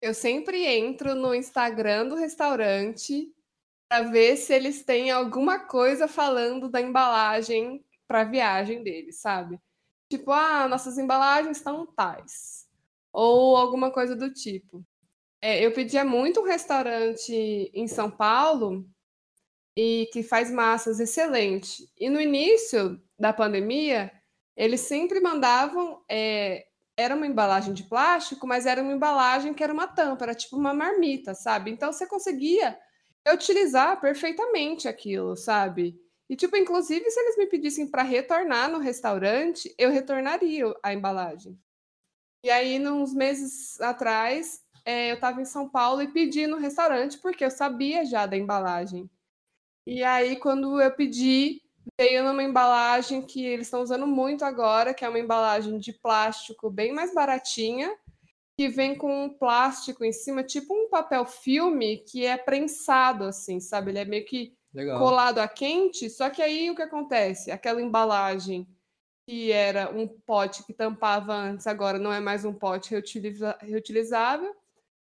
eu 0.02 0.14
sempre 0.14 0.66
entro 0.66 1.16
no 1.16 1.34
Instagram 1.34 2.08
do 2.10 2.16
restaurante 2.16 3.34
para 3.90 4.10
ver 4.10 4.38
se 4.38 4.54
eles 4.54 4.84
têm 4.84 5.12
alguma 5.12 5.60
coisa 5.60 6.08
falando 6.08 6.70
da 6.70 6.82
embalagem 6.82 7.84
para 8.08 8.24
viagem 8.24 8.84
deles, 8.84 9.22
sabe? 9.22 9.60
Tipo, 10.10 10.32
ah, 10.32 10.68
nossas 10.68 10.98
embalagens 10.98 11.58
estão 11.58 11.86
tais. 11.86 12.66
Ou 13.12 13.58
alguma 13.58 13.92
coisa 13.92 14.16
do 14.16 14.32
tipo. 14.34 14.86
É, 15.42 15.64
eu 15.66 15.74
pedia 15.74 16.04
muito 16.04 16.42
um 16.42 16.46
restaurante 16.46 17.34
em 17.74 17.88
São 17.88 18.10
Paulo 18.10 18.86
e 19.78 20.10
que 20.12 20.24
faz 20.24 20.52
massas 20.52 21.00
excelente. 21.00 21.90
E 21.98 22.10
no 22.10 22.20
início 22.20 23.02
da 23.20 23.32
pandemia, 23.34 24.12
eles 24.56 24.82
sempre 24.82 25.20
mandavam. 25.20 26.04
É, 26.10 26.66
era 26.98 27.16
uma 27.16 27.28
embalagem 27.28 27.74
de 27.74 27.84
plástico, 27.84 28.48
mas 28.48 28.66
era 28.66 28.82
uma 28.82 28.94
embalagem 28.94 29.54
que 29.54 29.64
era 29.64 29.72
uma 29.72 29.88
tampa, 29.88 30.26
era 30.26 30.34
tipo 30.34 30.58
uma 30.58 30.74
marmita, 30.74 31.36
sabe? 31.36 31.70
Então 31.70 31.94
você 31.94 32.08
conseguia 32.08 32.78
utilizar 33.34 34.00
perfeitamente 34.00 34.88
aquilo, 34.88 35.36
sabe? 35.36 36.00
E, 36.30 36.36
tipo, 36.36 36.58
inclusive, 36.58 37.10
se 37.10 37.20
eles 37.20 37.38
me 37.38 37.48
pedissem 37.48 37.88
para 37.88 38.04
retornar 38.04 38.70
no 38.70 38.80
restaurante, 38.80 39.74
eu 39.78 39.90
retornaria 39.90 40.74
a 40.84 40.94
embalagem. 40.94 41.58
E 42.44 42.50
aí, 42.50 42.80
uns 42.86 43.14
meses 43.14 43.80
atrás, 43.82 44.62
é, 44.86 45.12
eu 45.12 45.16
estava 45.16 45.42
em 45.42 45.46
São 45.46 45.70
Paulo 45.70 46.02
e 46.02 46.08
pedi 46.08 46.48
no 46.48 46.58
restaurante, 46.58 47.18
porque 47.18 47.44
eu 47.44 47.52
sabia 47.52 48.06
já 48.06 48.26
da 48.26 48.38
embalagem. 48.38 49.10
E 49.86 50.04
aí, 50.04 50.36
quando 50.38 50.82
eu 50.82 50.92
pedi, 50.94 51.62
veio 51.98 52.24
numa 52.24 52.44
embalagem 52.44 53.22
que 53.22 53.46
eles 53.46 53.68
estão 53.68 53.82
usando 53.82 54.06
muito 54.06 54.44
agora, 54.44 54.94
que 54.94 55.06
é 55.06 55.10
uma 55.10 55.20
embalagem 55.20 55.78
de 55.80 55.94
plástico 55.94 56.70
bem 56.70 56.94
mais 56.94 57.14
baratinha, 57.14 57.94
que 58.58 58.68
vem 58.68 58.96
com 58.96 59.26
um 59.26 59.30
plástico 59.30 60.04
em 60.04 60.12
cima, 60.12 60.44
tipo 60.44 60.74
um 60.74 60.90
papel 60.90 61.26
filme 61.26 62.00
que 62.00 62.26
é 62.26 62.36
prensado, 62.36 63.26
assim, 63.26 63.60
sabe? 63.60 63.92
Ele 63.92 64.00
é 64.00 64.06
meio 64.06 64.26
que 64.26 64.58
Legal. 64.74 64.98
colado 64.98 65.38
a 65.38 65.48
quente, 65.48 66.10
só 66.10 66.28
que 66.30 66.42
aí 66.42 66.72
o 66.72 66.76
que 66.76 66.82
acontece? 66.82 67.52
Aquela 67.52 67.82
embalagem 67.82 68.68
que 69.28 69.52
era 69.52 69.92
um 69.92 70.08
pote 70.08 70.64
que 70.64 70.74
tampava 70.74 71.34
antes, 71.36 71.68
agora 71.68 72.00
não 72.00 72.12
é 72.12 72.20
mais 72.20 72.46
um 72.46 72.54
pote 72.54 72.92
reutiliza 72.92 73.56
reutilizável. 73.62 74.56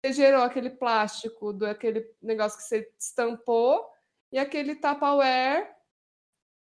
Você 0.05 0.13
gerou 0.13 0.41
aquele 0.41 0.69
plástico 0.69 1.51
do 1.51 1.65
aquele 1.65 2.09
negócio 2.21 2.57
que 2.57 2.63
você 2.63 2.89
estampou 2.97 3.89
e 4.31 4.39
aquele 4.39 4.75
Tupperware 4.75 5.69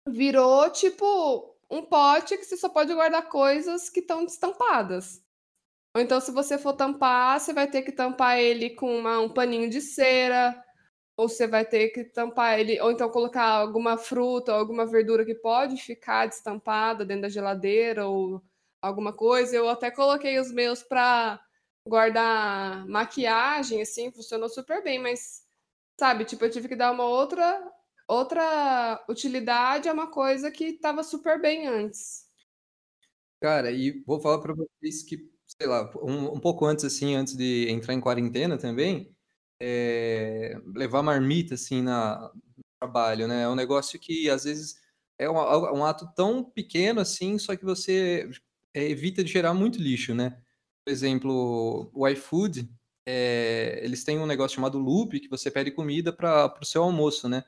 virou 0.08 0.70
tipo 0.70 1.56
um 1.70 1.84
pote 1.84 2.38
que 2.38 2.44
você 2.44 2.56
só 2.56 2.70
pode 2.70 2.94
guardar 2.94 3.30
coisas 3.30 3.90
que 3.90 4.00
estão 4.00 4.24
estampadas. 4.24 5.26
Ou 5.98 6.02
então, 6.04 6.22
se 6.22 6.32
você 6.32 6.60
for 6.60 6.74
tampar, 6.74 7.40
você 7.40 7.52
vai 7.52 7.68
ter 7.68 7.82
que 7.82 7.92
tampar 7.92 8.38
ele 8.38 8.70
com 8.70 9.00
uma, 9.00 9.20
um 9.20 9.34
paninho 9.34 9.68
de 9.68 9.82
cera, 9.82 10.56
ou 11.18 11.28
você 11.28 11.48
vai 11.48 11.66
ter 11.66 11.90
que 11.90 12.04
tampar 12.04 12.60
ele, 12.60 12.80
ou 12.80 12.92
então 12.92 13.10
colocar 13.10 13.46
alguma 13.46 13.98
fruta 13.98 14.54
alguma 14.54 14.86
verdura 14.86 15.26
que 15.26 15.34
pode 15.34 15.76
ficar 15.78 16.28
destampada 16.28 17.04
dentro 17.04 17.24
da 17.24 17.30
geladeira 17.30 18.06
ou 18.06 18.44
alguma 18.80 19.12
coisa. 19.12 19.56
Eu 19.56 19.68
até 19.68 19.90
coloquei 19.90 20.40
os 20.40 20.52
meus 20.52 20.84
para 20.84 21.42
guardar 21.88 22.86
maquiagem, 22.88 23.82
assim, 23.82 24.12
funcionou 24.12 24.50
super 24.50 24.84
bem, 24.84 25.00
mas 25.00 25.42
sabe, 26.00 26.26
tipo, 26.26 26.46
eu 26.46 26.52
tive 26.52 26.68
que 26.68 26.76
dar 26.76 26.92
uma 26.92 27.06
outra 27.06 27.72
outra 28.08 29.04
utilidade 29.10 29.90
a 29.90 29.94
uma 29.94 30.12
coisa 30.12 30.52
que 30.52 30.66
estava 30.66 31.04
super 31.04 31.42
bem 31.42 31.66
antes. 31.68 32.28
Cara, 33.42 33.72
e 33.72 34.04
vou 34.06 34.20
falar 34.20 34.40
para 34.40 34.54
vocês 34.54 35.02
que 35.02 35.36
sei 35.60 35.68
lá, 35.68 35.92
um, 36.02 36.34
um 36.36 36.40
pouco 36.40 36.66
antes, 36.66 36.86
assim, 36.86 37.16
antes 37.16 37.36
de 37.36 37.68
entrar 37.70 37.94
em 37.94 38.02
quarentena 38.02 38.58
também, 38.58 39.12
é, 39.62 40.56
levar 40.76 41.02
marmita, 41.04 41.56
assim, 41.56 41.82
na, 41.82 42.32
trabalho, 42.80 43.28
né? 43.28 43.44
É 43.44 43.50
um 43.50 43.56
negócio 43.56 44.00
que, 44.00 44.30
às 44.30 44.44
vezes, 44.44 44.76
é 45.20 45.30
um, 45.30 45.36
um 45.36 45.86
ato 45.86 46.08
tão 46.16 46.44
pequeno, 46.44 47.02
assim, 47.02 47.38
só 47.40 47.56
que 47.56 47.66
você 47.66 48.30
evita 48.74 49.24
de 49.24 49.32
gerar 49.32 49.54
muito 49.54 49.82
lixo, 49.82 50.14
né? 50.14 50.38
Por 50.86 50.92
exemplo, 50.92 51.90
o 51.94 52.08
iFood, 52.08 52.70
é, 53.06 53.80
eles 53.84 54.04
têm 54.04 54.20
um 54.20 54.26
negócio 54.26 54.56
chamado 54.56 54.78
Loop, 54.78 55.20
que 55.20 55.30
você 55.30 55.50
pede 55.52 55.72
comida 55.72 56.14
para 56.14 56.54
o 56.62 56.66
seu 56.66 56.84
almoço, 56.84 57.28
né? 57.28 57.44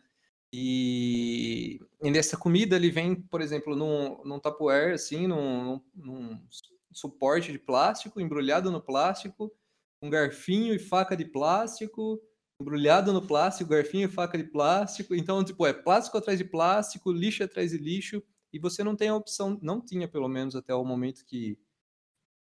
E, 0.51 1.80
e 2.01 2.10
nessa 2.10 2.36
comida 2.36 2.75
ele 2.75 2.89
vem, 2.89 3.16
por 3.16 3.39
exemplo, 3.42 3.75
num, 3.75 4.24
num 4.24 4.39
Tupperware, 4.39 4.94
assim, 4.94 5.28
num, 5.28 5.80
num 5.94 6.42
suporte 6.91 7.51
de 7.51 7.60
plástico, 7.60 8.19
embrulhado 8.19 8.72
no 8.72 8.81
plástico, 8.81 9.53
um 10.01 10.10
garfinho 10.10 10.74
e 10.74 10.79
faca 10.79 11.15
de 11.15 11.25
plástico, 11.25 12.22
embrulhado 12.62 13.13
no 13.13 13.25
plástico, 13.25 13.69
garfinho 13.69 14.08
e 14.08 14.12
faca 14.12 14.38
de 14.38 14.43
plástico. 14.46 15.15
Então, 15.15 15.43
tipo, 15.43 15.65
é 15.65 15.74
plástico 15.74 16.17
atrás 16.17 16.38
de 16.38 16.46
plástico, 16.46 17.12
lixo 17.12 17.43
atrás 17.43 17.72
de 17.72 17.77
lixo, 17.77 18.22
e 18.51 18.60
você 18.60 18.84
não 18.84 18.96
tem 18.96 19.10
a 19.10 19.15
opção, 19.15 19.60
não 19.62 19.79
tinha 19.79 20.08
pelo 20.08 20.27
menos 20.27 20.55
até 20.55 20.74
o 20.74 20.84
momento 20.84 21.25
que 21.25 21.58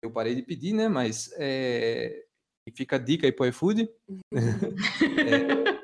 eu 0.03 0.11
parei 0.11 0.35
de 0.35 0.43
pedir, 0.43 0.73
né? 0.73 0.87
Mas 0.87 1.31
é, 1.37 2.25
fica 2.75 2.97
a 2.97 2.99
dica 2.99 3.25
aí 3.25 3.31
pro 3.31 3.47
iFood. 3.47 3.89
é, 4.31 5.77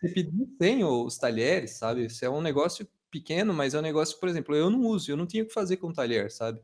você 0.00 0.14
pedir 0.14 0.48
sem 0.60 0.84
os 0.84 1.18
talheres, 1.18 1.72
sabe? 1.72 2.06
Isso 2.06 2.24
é 2.24 2.30
um 2.30 2.40
negócio 2.40 2.88
pequeno, 3.10 3.52
mas 3.52 3.74
é 3.74 3.78
um 3.78 3.82
negócio, 3.82 4.18
por 4.18 4.28
exemplo, 4.28 4.54
eu 4.54 4.70
não 4.70 4.80
uso, 4.80 5.10
eu 5.10 5.16
não 5.16 5.26
tinha 5.26 5.42
o 5.42 5.46
que 5.46 5.52
fazer 5.52 5.76
com 5.76 5.92
talher, 5.92 6.30
sabe? 6.30 6.60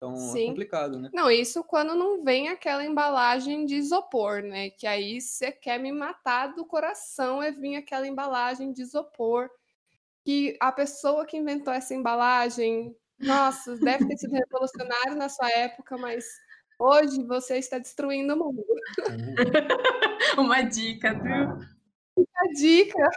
Então 0.00 0.14
é 0.14 0.16
Sim. 0.16 0.44
é 0.44 0.48
complicado, 0.48 0.98
né? 0.98 1.10
Não, 1.12 1.30
isso 1.30 1.62
quando 1.62 1.94
não 1.94 2.24
vem 2.24 2.48
aquela 2.48 2.82
embalagem 2.82 3.66
de 3.66 3.74
isopor, 3.74 4.42
né? 4.42 4.70
Que 4.70 4.86
aí 4.86 5.20
você 5.20 5.52
quer 5.52 5.78
me 5.78 5.92
matar 5.92 6.54
do 6.54 6.64
coração 6.64 7.42
é 7.42 7.52
vir 7.52 7.76
aquela 7.76 8.08
embalagem 8.08 8.72
de 8.72 8.80
isopor. 8.80 9.50
que 10.24 10.56
a 10.60 10.72
pessoa 10.72 11.26
que 11.26 11.36
inventou 11.36 11.72
essa 11.72 11.94
embalagem, 11.94 12.94
nossa, 13.18 13.76
deve 13.76 14.06
ter 14.06 14.16
sido 14.16 14.32
revolucionário 14.32 15.16
na 15.16 15.28
sua 15.28 15.50
época, 15.50 15.96
mas 15.98 16.24
hoje 16.78 17.22
você 17.24 17.58
está 17.58 17.78
destruindo 17.78 18.34
o 18.34 18.38
mundo. 18.38 18.64
Uma 20.38 20.62
dica, 20.62 21.12
viu? 21.14 22.24
A 22.36 22.52
dica: 22.54 23.10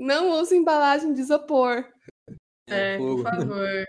não 0.00 0.30
use 0.40 0.56
embalagem 0.56 1.12
de 1.12 1.20
isopor. 1.20 1.84
É, 2.66 2.98
por 2.98 3.22
favor. 3.22 3.84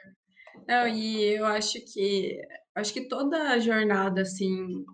Não, 0.69 0.87
e 0.87 1.23
eu 1.35 1.47
acho 1.47 1.79
que 1.91 2.39
acho 2.75 2.93
que 2.93 3.07
toda 3.07 3.53
a 3.53 3.59
jornada 3.59 4.21
assim 4.21 4.85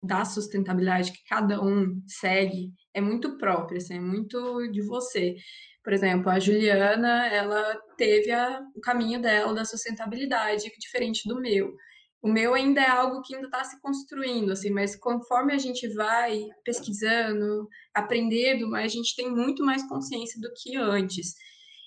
da 0.00 0.24
sustentabilidade 0.24 1.10
que 1.10 1.24
cada 1.24 1.60
um 1.60 2.00
segue 2.06 2.72
é 2.94 3.00
muito 3.00 3.36
própria, 3.36 3.78
assim, 3.78 3.96
é 3.96 4.00
muito 4.00 4.68
de 4.70 4.80
você. 4.82 5.34
Por 5.82 5.92
exemplo, 5.92 6.30
a 6.30 6.38
Juliana, 6.38 7.26
ela 7.26 7.76
teve 7.96 8.30
a, 8.30 8.60
o 8.76 8.80
caminho 8.80 9.20
dela 9.20 9.52
da 9.52 9.64
sustentabilidade 9.64 10.70
diferente 10.78 11.28
do 11.28 11.40
meu. 11.40 11.74
O 12.22 12.28
meu 12.28 12.54
ainda 12.54 12.80
é 12.80 12.88
algo 12.88 13.20
que 13.22 13.34
ainda 13.34 13.48
está 13.48 13.64
se 13.64 13.80
construindo, 13.80 14.52
assim, 14.52 14.70
mas 14.70 14.94
conforme 14.94 15.52
a 15.52 15.58
gente 15.58 15.88
vai 15.94 16.46
pesquisando, 16.64 17.68
aprendendo, 17.92 18.74
a 18.76 18.86
gente 18.86 19.16
tem 19.16 19.28
muito 19.30 19.64
mais 19.64 19.82
consciência 19.88 20.40
do 20.40 20.52
que 20.54 20.76
antes. 20.76 21.34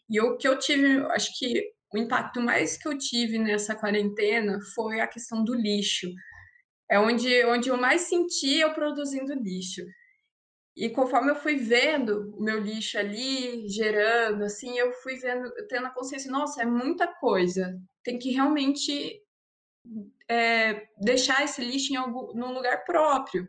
E 0.10 0.20
o 0.20 0.38
que 0.38 0.48
eu 0.48 0.60
tive, 0.60 1.00
acho 1.12 1.38
que 1.40 1.77
o 1.94 1.98
impacto 1.98 2.42
mais 2.42 2.78
que 2.78 2.88
eu 2.88 2.98
tive 2.98 3.38
nessa 3.38 3.76
quarentena 3.76 4.60
foi 4.76 5.00
a 5.00 5.08
questão 5.08 5.44
do 5.44 5.54
lixo. 5.54 6.08
É 6.90 7.00
onde, 7.00 7.46
onde 7.46 7.70
eu 7.70 7.78
mais 7.78 8.02
senti 8.02 8.60
eu 8.60 8.74
produzindo 8.74 9.34
lixo. 9.34 9.82
E 10.76 10.90
conforme 10.90 11.32
eu 11.32 11.36
fui 11.36 11.56
vendo 11.56 12.36
o 12.38 12.44
meu 12.44 12.60
lixo 12.60 13.00
ali, 13.00 13.68
gerando, 13.68 14.44
assim, 14.44 14.78
eu 14.78 14.94
fui 14.94 15.16
vendo, 15.16 15.52
tendo 15.68 15.88
a 15.88 15.90
consciência, 15.90 16.32
nossa, 16.32 16.62
é 16.62 16.66
muita 16.66 17.08
coisa. 17.08 17.76
Tem 18.04 18.20
que 18.20 18.32
realmente 18.32 19.20
é, 20.30 20.86
deixar 21.02 21.44
esse 21.44 21.62
lixo 21.62 21.94
em 21.94 21.96
algum, 21.96 22.32
num 22.34 22.54
lugar 22.54 22.86
próprio. 22.86 23.48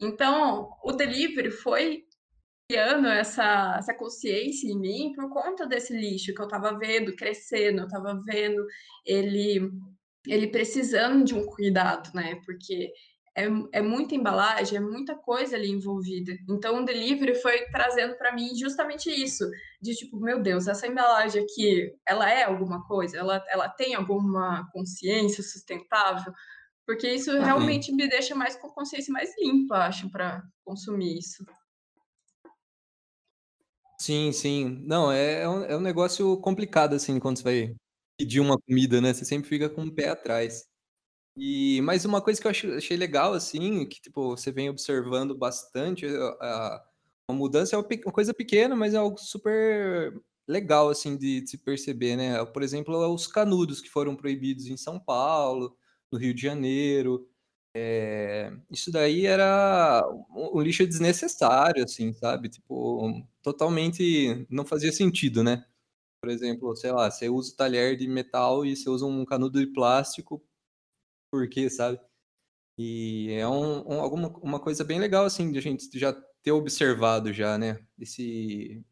Então, 0.00 0.70
o 0.82 0.92
delivery 0.92 1.50
foi 1.50 2.04
criando 2.68 3.06
essa, 3.06 3.76
essa 3.78 3.94
consciência 3.94 4.68
em 4.68 4.78
mim 4.78 5.12
por 5.14 5.30
conta 5.30 5.66
desse 5.66 5.96
lixo 5.96 6.34
que 6.34 6.40
eu 6.40 6.46
estava 6.46 6.76
vendo 6.78 7.14
crescendo, 7.14 7.80
eu 7.80 7.86
estava 7.86 8.20
vendo 8.24 8.64
ele, 9.04 9.70
ele 10.26 10.48
precisando 10.48 11.24
de 11.24 11.34
um 11.34 11.46
cuidado, 11.46 12.10
né? 12.12 12.40
Porque 12.44 12.92
é, 13.36 13.44
é 13.72 13.82
muita 13.82 14.14
embalagem, 14.14 14.78
é 14.78 14.80
muita 14.80 15.14
coisa 15.14 15.56
ali 15.56 15.70
envolvida. 15.70 16.32
Então, 16.48 16.80
o 16.80 16.84
delivery 16.84 17.34
foi 17.36 17.66
trazendo 17.70 18.16
para 18.16 18.34
mim 18.34 18.56
justamente 18.56 19.10
isso, 19.10 19.44
de 19.80 19.94
tipo, 19.94 20.18
meu 20.18 20.40
Deus, 20.40 20.66
essa 20.66 20.86
embalagem 20.86 21.42
aqui, 21.42 21.92
ela 22.08 22.28
é 22.30 22.44
alguma 22.44 22.82
coisa? 22.86 23.18
Ela, 23.18 23.44
ela 23.48 23.68
tem 23.68 23.94
alguma 23.94 24.66
consciência 24.72 25.42
sustentável? 25.42 26.32
Porque 26.86 27.08
isso 27.08 27.32
realmente 27.40 27.92
me 27.92 28.08
deixa 28.08 28.34
mais 28.34 28.56
com 28.56 28.68
consciência 28.68 29.12
mais 29.12 29.34
limpa, 29.38 29.78
acho, 29.78 30.10
para 30.10 30.42
consumir 30.64 31.18
isso. 31.18 31.44
Sim, 33.98 34.30
sim. 34.32 34.82
Não, 34.86 35.10
é, 35.10 35.42
é 35.42 35.48
um, 35.48 35.64
é 35.64 35.76
um 35.76 35.80
negócio 35.80 36.36
complicado, 36.40 36.94
assim, 36.94 37.18
quando 37.18 37.38
você 37.38 37.42
vai 37.42 37.74
pedir 38.18 38.40
uma 38.40 38.58
comida, 38.58 39.00
né? 39.00 39.12
Você 39.14 39.24
sempre 39.24 39.48
fica 39.48 39.68
com 39.70 39.82
o 39.84 39.92
pé 39.94 40.08
atrás. 40.10 40.64
E 41.36 41.80
mas 41.82 42.04
uma 42.04 42.22
coisa 42.22 42.40
que 42.40 42.46
eu 42.48 42.52
achei 42.78 42.96
legal, 42.96 43.34
assim, 43.34 43.86
que 43.88 44.00
tipo, 44.00 44.30
você 44.36 44.52
vem 44.52 44.70
observando 44.70 45.36
bastante, 45.36 46.06
a, 46.06 46.82
a 47.30 47.34
mudança 47.34 47.76
é 47.76 47.78
uma 47.78 48.12
coisa 48.12 48.34
pequena, 48.34 48.76
mas 48.76 48.94
é 48.94 48.98
algo 48.98 49.18
super 49.18 50.14
legal, 50.48 50.90
assim, 50.90 51.16
de, 51.16 51.42
de 51.42 51.50
se 51.50 51.58
perceber, 51.58 52.16
né? 52.16 52.44
Por 52.46 52.62
exemplo, 52.62 52.96
os 53.14 53.26
canudos 53.26 53.80
que 53.82 53.90
foram 53.90 54.16
proibidos 54.16 54.66
em 54.66 54.76
São 54.76 54.98
Paulo, 55.00 55.76
no 56.12 56.18
Rio 56.18 56.34
de 56.34 56.42
Janeiro. 56.42 57.28
É, 57.78 58.50
isso 58.70 58.90
daí 58.90 59.26
era 59.26 60.02
um, 60.34 60.62
lixo 60.62 60.86
desnecessário, 60.86 61.84
assim, 61.84 62.10
sabe? 62.14 62.48
Tipo, 62.48 63.22
totalmente 63.42 64.46
não 64.48 64.64
fazia 64.64 64.90
sentido, 64.90 65.44
né? 65.44 65.62
Por 66.18 66.30
exemplo, 66.30 66.74
sei 66.74 66.90
lá, 66.90 67.10
você 67.10 67.28
usa 67.28 67.52
o 67.52 67.56
talher 67.56 67.94
de 67.94 68.08
metal 68.08 68.64
e 68.64 68.74
você 68.74 68.88
usa 68.88 69.04
um 69.04 69.26
canudo 69.26 69.60
de 69.60 69.66
plástico 69.66 70.42
porquê, 71.30 71.68
sabe? 71.68 72.00
E 72.78 73.30
é 73.32 73.46
um, 73.46 73.86
um, 73.86 74.00
alguma, 74.00 74.28
uma 74.38 74.58
coisa 74.58 74.82
bem 74.82 74.98
legal, 74.98 75.26
assim, 75.26 75.52
de 75.52 75.58
a 75.58 75.62
gente 75.62 75.86
já 75.98 76.14
ter 76.42 76.52
observado 76.52 77.30
já, 77.30 77.58
né? 77.58 77.78
Esse, 77.98 78.82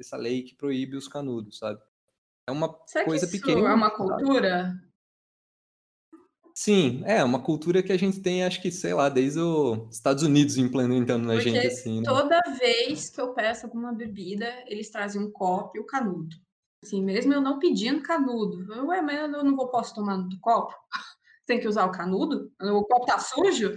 essa 0.00 0.16
lei 0.16 0.42
que 0.42 0.56
proíbe 0.56 0.96
os 0.96 1.06
canudos, 1.06 1.58
sabe? 1.58 1.80
É 2.48 2.50
uma 2.50 2.76
Será 2.84 3.04
coisa 3.04 3.28
que 3.28 3.36
isso 3.36 3.46
pequena. 3.46 3.68
É 3.68 3.74
uma 3.74 3.90
cultura? 3.92 4.74
Sim, 6.56 7.02
é 7.04 7.24
uma 7.24 7.42
cultura 7.42 7.82
que 7.82 7.90
a 7.90 7.96
gente 7.98 8.20
tem, 8.20 8.44
acho 8.44 8.62
que, 8.62 8.70
sei 8.70 8.94
lá, 8.94 9.08
desde 9.08 9.40
os 9.40 9.92
Estados 9.92 10.22
Unidos 10.22 10.56
implementando 10.56 11.26
na 11.26 11.34
Porque 11.34 11.50
gente, 11.50 11.66
assim, 11.66 11.98
né? 11.98 12.04
toda 12.04 12.40
vez 12.60 13.10
que 13.10 13.20
eu 13.20 13.34
peço 13.34 13.66
alguma 13.66 13.92
bebida, 13.92 14.46
eles 14.68 14.88
trazem 14.88 15.20
um 15.20 15.32
copo 15.32 15.76
e 15.76 15.80
o 15.80 15.84
canudo. 15.84 16.36
Assim, 16.80 17.02
mesmo 17.02 17.32
eu 17.32 17.40
não 17.40 17.58
pedindo 17.58 18.02
canudo. 18.02 18.64
Ué, 18.86 19.02
mas 19.02 19.18
eu 19.18 19.42
não 19.42 19.56
vou 19.56 19.68
posso 19.68 19.96
tomar 19.96 20.16
no 20.16 20.38
copo? 20.38 20.72
tem 21.44 21.58
que 21.58 21.66
usar 21.66 21.86
o 21.86 21.92
canudo? 21.92 22.52
O 22.60 22.84
copo 22.84 23.04
tá 23.04 23.18
sujo? 23.18 23.76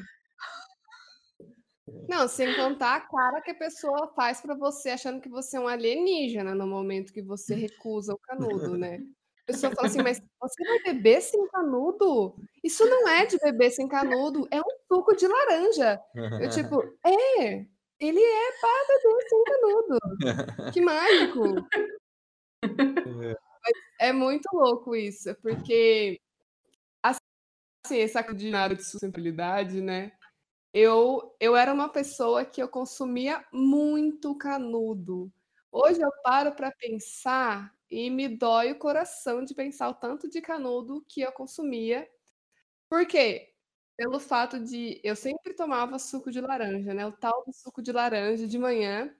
Não, 2.08 2.28
sem 2.28 2.54
contar 2.54 2.96
a 2.96 3.02
cara 3.02 3.42
que 3.42 3.52
a 3.52 3.56
pessoa 3.56 4.14
faz 4.16 4.40
para 4.40 4.56
você 4.56 4.92
achando 4.92 5.20
que 5.20 5.30
você 5.30 5.58
é 5.58 5.60
um 5.60 5.68
alienígena 5.68 6.54
no 6.54 6.68
momento 6.68 7.12
que 7.12 7.24
você 7.24 7.56
recusa 7.56 8.14
o 8.14 8.20
canudo, 8.20 8.78
né? 8.78 9.00
Pessoa 9.48 9.74
fala 9.74 9.88
assim, 9.88 10.02
mas 10.04 10.22
você 10.42 10.64
vai 10.66 10.94
beber 10.94 11.22
sem 11.22 11.48
canudo? 11.48 12.36
Isso 12.62 12.86
não 12.86 13.08
é 13.08 13.26
de 13.26 13.38
beber 13.38 13.72
sem 13.72 13.88
canudo, 13.88 14.46
é 14.52 14.60
um 14.60 14.64
suco 14.92 15.16
de 15.16 15.26
laranja. 15.26 15.98
Eu 16.14 16.50
tipo, 16.50 16.84
é, 17.06 17.66
ele 17.98 18.22
é 18.22 18.52
para 18.60 18.88
beber 18.90 19.30
sem 19.30 19.44
canudo. 19.46 19.98
Que 20.74 20.82
mágico. 20.82 21.66
É. 24.00 24.10
é 24.10 24.12
muito 24.12 24.50
louco 24.52 24.94
isso, 24.94 25.34
porque 25.42 26.20
assim, 27.02 27.96
esse 28.00 28.18
ordinário 28.18 28.76
de 28.76 28.84
sustentabilidade, 28.84 29.80
né? 29.80 30.12
Eu, 30.74 31.34
eu 31.40 31.56
era 31.56 31.74
uma 31.74 31.88
pessoa 31.88 32.44
que 32.44 32.62
eu 32.62 32.68
consumia 32.68 33.46
muito 33.54 34.38
canudo. 34.38 35.32
Hoje 35.72 36.02
eu 36.02 36.12
paro 36.22 36.54
para 36.54 36.70
pensar 36.72 37.74
e 37.90 38.10
me 38.10 38.28
dói 38.28 38.72
o 38.72 38.80
coração 38.80 39.44
de 39.44 39.54
pensar 39.54 39.90
o 39.90 39.94
tanto 39.94 40.30
de 40.30 40.42
canudo 40.42 41.06
que 41.08 41.22
eu 41.22 41.32
consumia. 41.32 42.08
Por 42.90 43.06
quê? 43.08 43.54
Pelo 43.98 44.20
fato 44.20 44.60
de 44.60 45.00
eu 45.04 45.16
sempre 45.16 45.54
tomava 45.54 46.00
suco 46.00 46.32
de 46.32 46.42
laranja, 46.42 46.94
né? 46.94 47.06
O 47.08 47.12
tal 47.12 47.44
do 47.46 47.54
suco 47.54 47.82
de 47.82 47.92
laranja 47.92 48.48
de 48.48 48.58
manhã. 48.58 49.14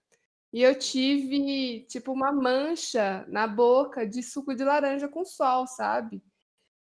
E 0.54 0.62
eu 0.64 0.78
tive, 0.78 1.86
tipo, 1.88 2.14
uma 2.14 2.32
mancha 2.32 3.26
na 3.28 3.48
boca 3.48 4.08
de 4.08 4.24
suco 4.24 4.56
de 4.56 4.64
laranja 4.64 5.08
com 5.08 5.26
sol, 5.26 5.68
sabe? 5.68 6.24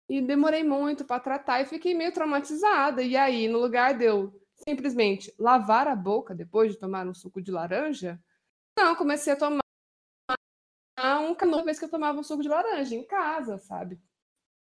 E 0.09 0.21
demorei 0.21 0.63
muito 0.63 1.05
para 1.05 1.19
tratar 1.19 1.61
e 1.61 1.65
fiquei 1.65 1.93
meio 1.93 2.13
traumatizada. 2.13 3.03
E 3.03 3.15
aí, 3.17 3.47
no 3.47 3.59
lugar 3.59 3.97
de 3.97 4.05
eu 4.05 4.33
simplesmente 4.67 5.33
lavar 5.39 5.87
a 5.87 5.95
boca 5.95 6.35
depois 6.35 6.71
de 6.73 6.79
tomar 6.79 7.07
um 7.07 7.13
suco 7.13 7.41
de 7.41 7.51
laranja, 7.51 8.19
não, 8.77 8.95
comecei 8.95 9.33
a 9.33 9.35
tomar 9.35 9.61
um 11.29 11.35
canudo 11.35 11.65
vez 11.65 11.79
que 11.79 11.85
eu 11.85 11.89
tomava 11.89 12.19
um 12.19 12.23
suco 12.23 12.43
de 12.43 12.49
laranja 12.49 12.95
em 12.95 13.05
casa, 13.05 13.57
sabe? 13.59 13.99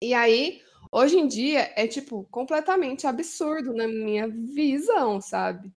E 0.01 0.13
aí, 0.13 0.61
hoje 0.91 1.17
em 1.17 1.27
dia, 1.27 1.71
é 1.75 1.87
tipo 1.87 2.25
completamente 2.31 3.07
absurdo 3.07 3.73
na 3.73 3.87
minha 3.87 4.27
visão, 4.29 5.21
sabe? 5.21 5.71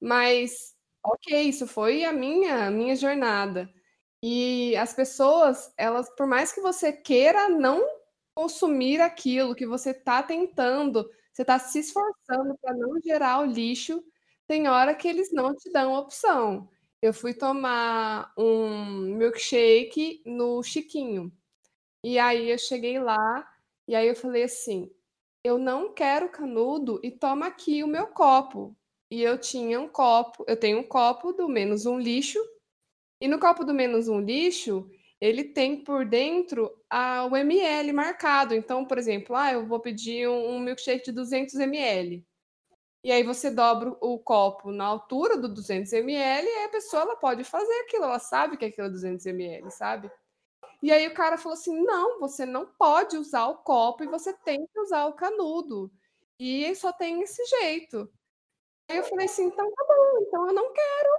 Mas, 0.00 0.74
ok, 1.04 1.42
isso 1.42 1.66
foi 1.66 2.04
a 2.04 2.12
minha, 2.12 2.70
minha 2.70 2.96
jornada. 2.96 3.70
E 4.22 4.76
as 4.76 4.94
pessoas, 4.94 5.72
elas, 5.76 6.08
por 6.16 6.26
mais 6.26 6.52
que 6.52 6.60
você 6.60 6.92
queira 6.92 7.48
não 7.48 7.82
consumir 8.34 9.00
aquilo 9.00 9.54
que 9.54 9.66
você 9.66 9.90
está 9.90 10.22
tentando, 10.22 11.08
você 11.32 11.42
está 11.42 11.58
se 11.58 11.80
esforçando 11.80 12.56
para 12.60 12.74
não 12.74 13.00
gerar 13.02 13.40
o 13.40 13.46
lixo, 13.46 14.02
tem 14.46 14.68
hora 14.68 14.94
que 14.94 15.08
eles 15.08 15.32
não 15.32 15.54
te 15.54 15.70
dão 15.72 15.94
opção. 15.94 16.68
Eu 17.04 17.12
fui 17.12 17.34
tomar 17.34 18.32
um 18.34 19.14
milkshake 19.18 20.22
no 20.24 20.62
Chiquinho. 20.62 21.30
E 22.02 22.18
aí 22.18 22.50
eu 22.50 22.56
cheguei 22.56 22.98
lá 22.98 23.46
e 23.86 23.94
aí 23.94 24.08
eu 24.08 24.16
falei 24.16 24.44
assim: 24.44 24.90
"Eu 25.44 25.58
não 25.58 25.92
quero 25.92 26.30
canudo 26.30 26.98
e 27.04 27.10
toma 27.10 27.48
aqui 27.48 27.84
o 27.84 27.86
meu 27.88 28.06
copo". 28.06 28.74
E 29.10 29.22
eu 29.22 29.38
tinha 29.38 29.78
um 29.78 29.86
copo, 29.86 30.46
eu 30.48 30.56
tenho 30.58 30.78
um 30.78 30.82
copo 30.82 31.34
do 31.34 31.46
menos 31.46 31.84
um 31.84 31.98
lixo. 31.98 32.38
E 33.20 33.28
no 33.28 33.38
copo 33.38 33.64
do 33.64 33.74
menos 33.74 34.08
um 34.08 34.20
lixo, 34.20 34.90
ele 35.20 35.44
tem 35.44 35.84
por 35.84 36.06
dentro 36.06 36.70
a, 36.88 37.26
o 37.26 37.36
ml 37.36 37.92
marcado. 37.92 38.54
Então, 38.54 38.86
por 38.86 38.98
exemplo, 38.98 39.36
ah, 39.36 39.52
eu 39.52 39.66
vou 39.66 39.80
pedir 39.80 40.26
um, 40.28 40.56
um 40.56 40.60
milkshake 40.60 41.04
de 41.06 41.12
200 41.12 41.54
ml. 41.56 42.24
E 43.04 43.12
aí 43.12 43.22
você 43.22 43.50
dobra 43.50 43.94
o 44.00 44.18
copo 44.18 44.72
na 44.72 44.86
altura 44.86 45.36
do 45.36 45.46
200 45.46 45.92
ml 45.92 46.48
e 46.48 46.64
a 46.64 46.68
pessoa 46.70 47.02
ela 47.02 47.16
pode 47.16 47.44
fazer 47.44 47.74
aquilo, 47.82 48.04
ela 48.04 48.18
sabe 48.18 48.56
que 48.56 48.64
aquilo 48.64 48.86
é 48.86 48.90
200 48.90 49.26
ml, 49.26 49.70
sabe? 49.70 50.10
E 50.82 50.92
aí 50.92 51.06
o 51.06 51.14
cara 51.14 51.38
falou 51.38 51.54
assim: 51.54 51.82
não, 51.84 52.20
você 52.20 52.46
não 52.46 52.66
pode 52.66 53.16
usar 53.16 53.46
o 53.48 53.58
copo 53.58 54.04
e 54.04 54.08
você 54.08 54.32
tem 54.32 54.66
que 54.66 54.80
usar 54.80 55.06
o 55.06 55.14
canudo. 55.14 55.92
E 56.38 56.74
só 56.76 56.92
tem 56.92 57.22
esse 57.22 57.44
jeito. 57.46 58.10
Aí 58.90 58.98
eu 58.98 59.04
falei 59.04 59.26
assim: 59.26 59.46
então 59.46 59.70
tá 59.72 59.84
bom, 59.88 60.24
então 60.26 60.48
eu 60.48 60.54
não 60.54 60.72
quero 60.72 61.10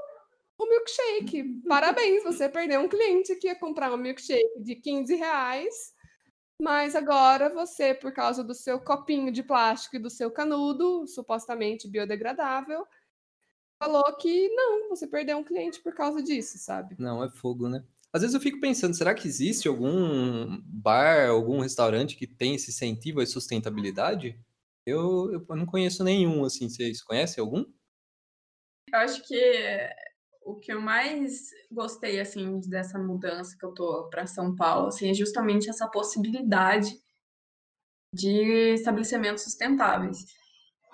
o 0.60 0.68
milkshake. 0.70 1.62
Parabéns, 1.68 2.24
você 2.24 2.50
perdeu 2.50 2.82
um 2.82 2.90
cliente 2.90 3.36
que 3.38 3.48
ia 3.48 3.60
comprar 3.60 3.94
um 3.94 3.98
milkshake 3.98 4.62
de 4.62 4.76
15 4.76 5.16
reais. 5.16 5.95
Mas 6.62 6.96
agora 6.96 7.54
você, 7.54 7.94
por 7.94 8.14
causa 8.14 8.44
do 8.44 8.54
seu 8.54 8.80
copinho 8.80 9.32
de 9.32 9.44
plástico 9.44 9.98
e 9.98 10.00
do 10.00 10.10
seu 10.10 10.32
canudo, 10.32 11.06
supostamente 11.06 11.88
biodegradável, 11.88 12.88
falou 13.82 14.16
que 14.18 14.50
não, 14.50 14.90
você 14.90 15.06
perdeu 15.06 15.38
um 15.38 15.44
cliente 15.44 15.82
por 15.82 15.94
causa 15.94 16.24
disso, 16.24 16.58
sabe? 16.58 16.96
Não, 16.98 17.24
é 17.24 17.30
fogo, 17.30 17.68
né? 17.68 17.84
Às 18.14 18.22
vezes 18.22 18.34
eu 18.34 18.40
fico 18.40 18.62
pensando, 18.62 18.96
será 18.96 19.14
que 19.14 19.28
existe 19.28 19.68
algum 19.68 20.62
bar, 20.64 21.28
algum 21.28 21.60
restaurante 21.60 22.16
que 22.16 22.26
tem 22.26 22.56
esse 22.56 22.72
incentivo 22.72 23.20
à 23.20 23.26
sustentabilidade? 23.26 24.40
Eu, 24.86 25.34
eu 25.34 25.56
não 25.56 25.66
conheço 25.66 26.04
nenhum, 26.04 26.46
assim. 26.46 26.70
Vocês 26.70 27.02
conhecem 27.02 27.42
algum? 27.42 27.66
Eu 28.94 29.00
acho 29.00 29.22
que 29.28 29.36
o 30.46 30.56
que 30.56 30.72
eu 30.72 30.80
mais 30.80 31.50
gostei, 31.72 32.20
assim, 32.20 32.62
dessa 32.70 33.00
mudança 33.00 33.58
que 33.60 33.66
eu 33.66 33.74
tô 33.74 34.08
para 34.10 34.28
São 34.28 34.56
Paulo, 34.56 34.88
assim, 34.88 35.10
é 35.10 35.14
justamente 35.14 35.70
essa 35.70 35.88
possibilidade 35.88 36.94
de 38.14 38.74
estabelecimentos 38.76 39.44
sustentáveis. 39.44 40.20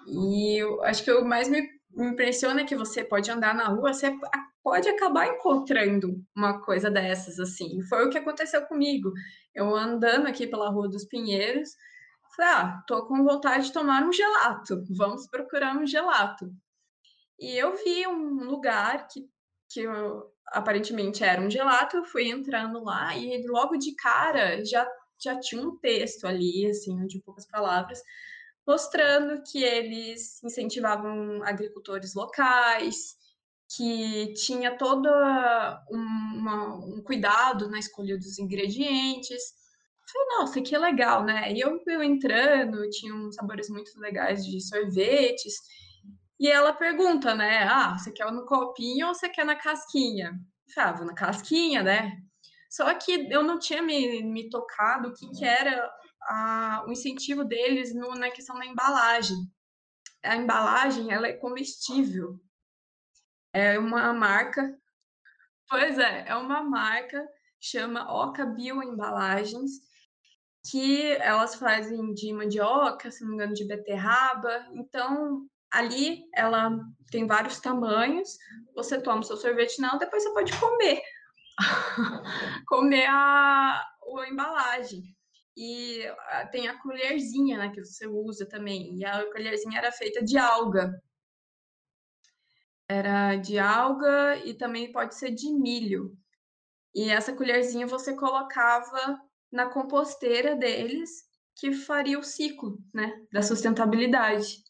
E 0.07 0.61
eu 0.61 0.81
acho 0.83 1.03
que 1.03 1.11
o 1.11 1.25
mais 1.25 1.49
me 1.49 1.61
impressiona 1.97 2.65
que 2.65 2.75
você 2.75 3.03
pode 3.03 3.29
andar 3.29 3.53
na 3.53 3.67
rua, 3.67 3.93
você 3.93 4.17
pode 4.63 4.87
acabar 4.87 5.27
encontrando 5.27 6.23
uma 6.35 6.61
coisa 6.61 6.89
dessas, 6.89 7.37
assim. 7.37 7.81
Foi 7.83 8.05
o 8.07 8.09
que 8.09 8.17
aconteceu 8.17 8.65
comigo. 8.65 9.11
Eu 9.53 9.75
andando 9.75 10.27
aqui 10.27 10.47
pela 10.47 10.69
Rua 10.69 10.87
dos 10.87 11.05
Pinheiros, 11.05 11.71
falei, 12.35 12.51
ah, 12.53 12.83
tô 12.87 13.05
com 13.05 13.23
vontade 13.23 13.65
de 13.65 13.73
tomar 13.73 14.03
um 14.03 14.13
gelato, 14.13 14.81
vamos 14.95 15.27
procurar 15.27 15.75
um 15.77 15.85
gelato. 15.85 16.49
E 17.37 17.57
eu 17.57 17.75
vi 17.75 18.07
um 18.07 18.45
lugar 18.45 19.07
que, 19.07 19.27
que 19.71 19.81
eu, 19.81 20.31
aparentemente 20.47 21.23
era 21.23 21.41
um 21.41 21.49
gelato, 21.49 21.97
eu 21.97 22.05
fui 22.05 22.29
entrando 22.29 22.83
lá 22.83 23.15
e 23.17 23.45
logo 23.47 23.77
de 23.77 23.95
cara 23.95 24.63
já, 24.65 24.87
já 25.23 25.39
tinha 25.39 25.61
um 25.61 25.77
texto 25.77 26.25
ali, 26.25 26.67
assim, 26.67 27.05
de 27.07 27.21
poucas 27.21 27.47
palavras, 27.47 28.01
mostrando 28.67 29.41
que 29.43 29.63
eles 29.63 30.43
incentivavam 30.43 31.43
agricultores 31.43 32.13
locais, 32.13 33.15
que 33.75 34.33
tinha 34.33 34.77
todo 34.77 35.09
um, 35.89 36.97
um 36.97 37.01
cuidado 37.03 37.69
na 37.69 37.79
escolha 37.79 38.17
dos 38.17 38.37
ingredientes. 38.37 39.41
Falei, 40.11 40.27
nossa, 40.37 40.61
que 40.61 40.77
legal, 40.77 41.23
né? 41.23 41.53
E 41.53 41.61
eu, 41.61 41.79
eu 41.87 42.03
entrando, 42.03 42.89
tinha 42.89 43.15
uns 43.15 43.35
sabores 43.35 43.69
muito 43.69 43.97
legais 43.97 44.45
de 44.45 44.59
sorvetes. 44.61 45.53
E 46.41 46.49
ela 46.49 46.73
pergunta, 46.73 47.35
né? 47.35 47.65
Ah, 47.65 47.95
você 47.95 48.11
quer 48.11 48.31
no 48.31 48.47
copinho 48.47 49.07
ou 49.07 49.13
você 49.13 49.29
quer 49.29 49.45
na 49.45 49.55
casquinha? 49.55 50.39
Falei, 50.73 51.01
ah, 51.01 51.05
na 51.05 51.13
casquinha, 51.13 51.83
né? 51.83 52.19
Só 52.67 52.91
que 52.95 53.31
eu 53.31 53.43
não 53.43 53.59
tinha 53.59 53.83
me, 53.83 54.23
me 54.23 54.49
tocado 54.49 55.09
o 55.09 55.13
que, 55.13 55.29
que 55.29 55.45
era 55.45 55.87
a, 56.23 56.83
o 56.87 56.91
incentivo 56.91 57.43
deles 57.43 57.93
no, 57.93 58.15
na 58.15 58.31
questão 58.31 58.57
da 58.57 58.65
embalagem. 58.65 59.37
A 60.23 60.35
embalagem 60.35 61.13
ela 61.13 61.27
é 61.27 61.33
comestível. 61.33 62.41
É 63.53 63.77
uma 63.77 64.11
marca. 64.11 64.75
Pois 65.69 65.99
é, 65.99 66.27
é 66.27 66.35
uma 66.35 66.63
marca 66.63 67.23
chama 67.59 68.11
Oca 68.11 68.47
Bio 68.47 68.81
Embalagens, 68.81 69.73
que 70.71 71.11
elas 71.17 71.53
fazem 71.53 72.15
de 72.15 72.33
mandioca, 72.33 73.11
se 73.11 73.21
não 73.21 73.29
me 73.29 73.35
engano, 73.35 73.53
de 73.53 73.63
beterraba. 73.63 74.65
Então, 74.73 75.47
ali 75.71 76.23
ela 76.33 76.77
tem 77.09 77.25
vários 77.25 77.59
tamanhos. 77.59 78.37
Você 78.75 79.01
toma 79.01 79.21
o 79.21 79.23
seu 79.23 79.37
sorvete 79.37 79.79
não, 79.79 79.97
depois 79.97 80.23
você 80.23 80.33
pode 80.33 80.59
comer. 80.59 81.01
comer 82.67 83.05
a, 83.07 83.81
a 84.19 84.29
embalagem. 84.29 85.03
E 85.55 86.05
ah, 86.29 86.47
tem 86.47 86.67
a 86.67 86.77
colherzinha, 86.81 87.57
né, 87.57 87.69
que 87.69 87.83
você 87.83 88.07
usa 88.07 88.47
também. 88.47 88.97
E 88.97 89.05
a 89.05 89.25
colherzinha 89.31 89.77
era 89.77 89.91
feita 89.91 90.23
de 90.23 90.37
alga. 90.37 91.01
Era 92.87 93.35
de 93.35 93.57
alga 93.57 94.37
e 94.45 94.53
também 94.53 94.91
pode 94.91 95.15
ser 95.15 95.31
de 95.31 95.51
milho. 95.51 96.17
E 96.93 97.09
essa 97.09 97.33
colherzinha 97.33 97.87
você 97.87 98.15
colocava 98.15 99.19
na 99.51 99.67
composteira 99.67 100.55
deles, 100.55 101.09
que 101.55 101.73
faria 101.73 102.17
o 102.17 102.23
ciclo, 102.23 102.79
né, 102.93 103.25
da 103.31 103.41
sustentabilidade. 103.41 104.63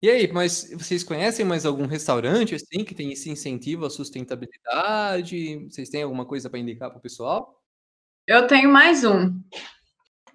E 0.00 0.08
aí, 0.08 0.32
mas 0.32 0.70
vocês 0.72 1.02
conhecem 1.02 1.44
mais 1.44 1.66
algum 1.66 1.86
restaurante 1.86 2.54
assim 2.54 2.84
que 2.84 2.94
tem 2.94 3.10
esse 3.10 3.28
incentivo 3.28 3.84
à 3.84 3.90
sustentabilidade? 3.90 5.66
Vocês 5.68 5.88
têm 5.88 6.04
alguma 6.04 6.24
coisa 6.24 6.48
para 6.48 6.60
indicar 6.60 6.88
para 6.88 6.98
o 6.98 7.02
pessoal? 7.02 7.60
Eu 8.24 8.46
tenho 8.46 8.70
mais 8.70 9.04
um. 9.04 9.40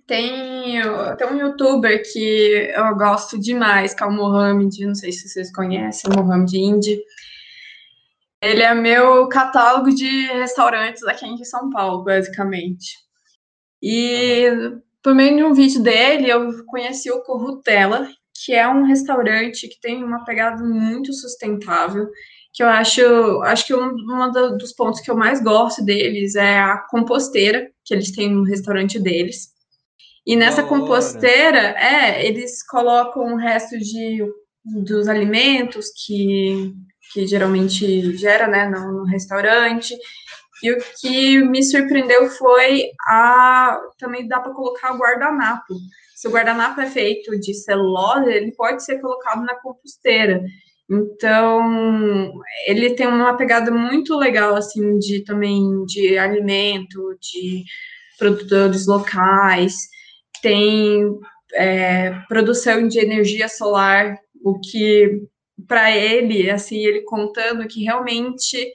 Tem, 0.06 0.82
tem 1.18 1.28
um 1.28 1.38
youtuber 1.38 2.04
que 2.12 2.74
eu 2.76 2.96
gosto 2.98 3.40
demais, 3.40 3.94
que 3.94 4.04
é 4.04 4.06
o 4.06 4.12
Mohamed, 4.12 4.86
não 4.86 4.96
sei 4.96 5.14
se 5.14 5.30
vocês 5.30 5.50
conhecem, 5.54 6.12
o 6.12 6.22
Mohamed 6.22 6.58
Indy. 6.58 7.02
Ele 8.42 8.62
é 8.62 8.74
meu 8.74 9.30
catálogo 9.30 9.96
de 9.96 10.26
restaurantes 10.26 11.04
aqui 11.04 11.26
em 11.26 11.42
São 11.46 11.70
Paulo, 11.70 12.04
basicamente. 12.04 12.98
E 13.82 14.50
por 15.02 15.16
meio 15.16 15.38
de 15.38 15.44
um 15.46 15.54
vídeo 15.54 15.82
dele, 15.82 16.30
eu 16.30 16.66
conheci 16.66 17.10
o 17.10 17.24
Corrutela, 17.24 18.10
que 18.44 18.54
é 18.54 18.68
um 18.68 18.84
restaurante 18.84 19.68
que 19.68 19.80
tem 19.80 20.04
uma 20.04 20.26
pegada 20.26 20.64
muito 20.64 21.14
sustentável, 21.14 22.10
que 22.54 22.62
eu 22.62 22.68
acho, 22.68 23.42
acho 23.44 23.66
que 23.66 23.74
um, 23.74 23.96
um 23.96 24.58
dos 24.58 24.74
pontos 24.74 25.02
que 25.02 25.10
eu 25.10 25.16
mais 25.16 25.42
gosto 25.42 25.84
deles 25.84 26.36
é 26.36 26.60
a 26.60 26.78
composteira 26.90 27.70
que 27.84 27.94
eles 27.94 28.12
têm 28.12 28.30
no 28.30 28.44
restaurante 28.44 29.00
deles. 29.00 29.54
E 30.26 30.36
nessa 30.36 30.64
composteira, 30.64 31.76
é, 31.78 32.26
eles 32.26 32.66
colocam 32.66 33.34
o 33.34 33.38
resto 33.38 33.78
de, 33.78 34.24
dos 34.64 35.08
alimentos 35.08 35.88
que, 36.06 36.74
que 37.12 37.28
geralmente 37.28 38.16
gera, 38.16 38.48
né, 38.48 38.70
no, 38.70 39.00
no 39.00 39.04
restaurante. 39.06 39.96
E 40.62 40.72
o 40.72 40.78
que 41.02 41.44
me 41.44 41.62
surpreendeu 41.62 42.30
foi 42.30 42.92
a 43.06 43.82
também 43.98 44.28
dá 44.28 44.40
para 44.40 44.54
colocar 44.54 44.94
o 44.94 44.98
guardanapo. 44.98 45.74
Se 46.24 46.30
o 46.30 46.32
guardanapo 46.32 46.80
é 46.80 46.90
feito 46.90 47.38
de 47.38 47.54
celulose, 47.54 48.32
ele 48.32 48.54
pode 48.54 48.82
ser 48.82 49.02
colocado 49.02 49.44
na 49.44 49.56
composteira. 49.56 50.42
Então, 50.90 52.32
ele 52.66 52.92
tem 52.92 53.06
uma 53.08 53.36
pegada 53.36 53.70
muito 53.70 54.16
legal, 54.16 54.56
assim, 54.56 54.98
de 55.00 55.22
também 55.26 55.84
de 55.84 56.18
alimento, 56.18 57.18
de 57.20 57.66
produtores 58.18 58.88
locais, 58.88 59.76
tem 60.42 61.04
é, 61.56 62.12
produção 62.30 62.88
de 62.88 63.00
energia 63.00 63.50
solar, 63.50 64.18
o 64.42 64.58
que 64.62 65.24
para 65.68 65.92
ele, 65.92 66.50
assim, 66.50 66.86
ele 66.86 67.02
contando 67.02 67.68
que 67.68 67.84
realmente 67.84 68.66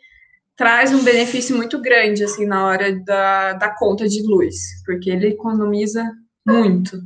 traz 0.54 0.92
um 0.92 1.02
benefício 1.02 1.56
muito 1.56 1.80
grande, 1.80 2.22
assim, 2.22 2.44
na 2.44 2.66
hora 2.66 2.94
da, 3.06 3.54
da 3.54 3.74
conta 3.74 4.06
de 4.06 4.20
luz, 4.20 4.54
porque 4.84 5.08
ele 5.08 5.28
economiza 5.28 6.04
muito. 6.46 7.00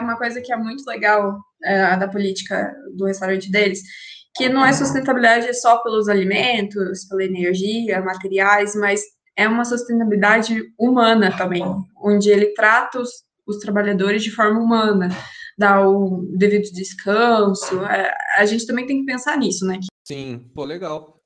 Uma 0.00 0.16
coisa 0.16 0.40
que 0.40 0.52
é 0.52 0.56
muito 0.56 0.84
legal 0.86 1.38
é, 1.64 1.96
da 1.96 2.08
política 2.08 2.74
do 2.94 3.06
restaurante 3.06 3.50
deles, 3.50 3.80
que 4.36 4.48
não 4.48 4.64
é 4.64 4.72
sustentabilidade 4.72 5.52
só 5.54 5.78
pelos 5.78 6.08
alimentos, 6.08 7.06
pela 7.06 7.24
energia, 7.24 8.02
materiais, 8.02 8.74
mas 8.74 9.00
é 9.36 9.48
uma 9.48 9.64
sustentabilidade 9.64 10.62
humana 10.78 11.36
também, 11.36 11.64
onde 12.02 12.30
ele 12.30 12.52
trata 12.54 13.00
os, 13.00 13.10
os 13.46 13.58
trabalhadores 13.58 14.22
de 14.22 14.30
forma 14.30 14.60
humana, 14.60 15.08
dá 15.56 15.86
o 15.86 16.26
devido 16.36 16.70
descanso. 16.72 17.82
É, 17.84 18.14
a 18.36 18.44
gente 18.44 18.66
também 18.66 18.86
tem 18.86 19.00
que 19.00 19.06
pensar 19.06 19.38
nisso, 19.38 19.64
né? 19.66 19.80
Sim, 20.06 20.50
pô, 20.54 20.64
legal. 20.64 21.16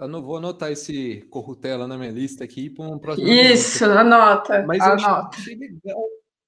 Eu 0.00 0.08
não 0.08 0.22
vou 0.22 0.36
anotar 0.36 0.70
esse 0.70 1.22
corrutela 1.30 1.86
na 1.86 1.96
minha 1.96 2.10
lista 2.10 2.44
aqui 2.44 2.68
para 2.68 2.84
um 2.84 2.98
próximo. 2.98 3.26
Isso, 3.26 3.84
anota. 3.84 4.64
Mas 4.66 4.80
anota. 4.82 5.36
achei 5.38 5.56
legal, 5.56 6.02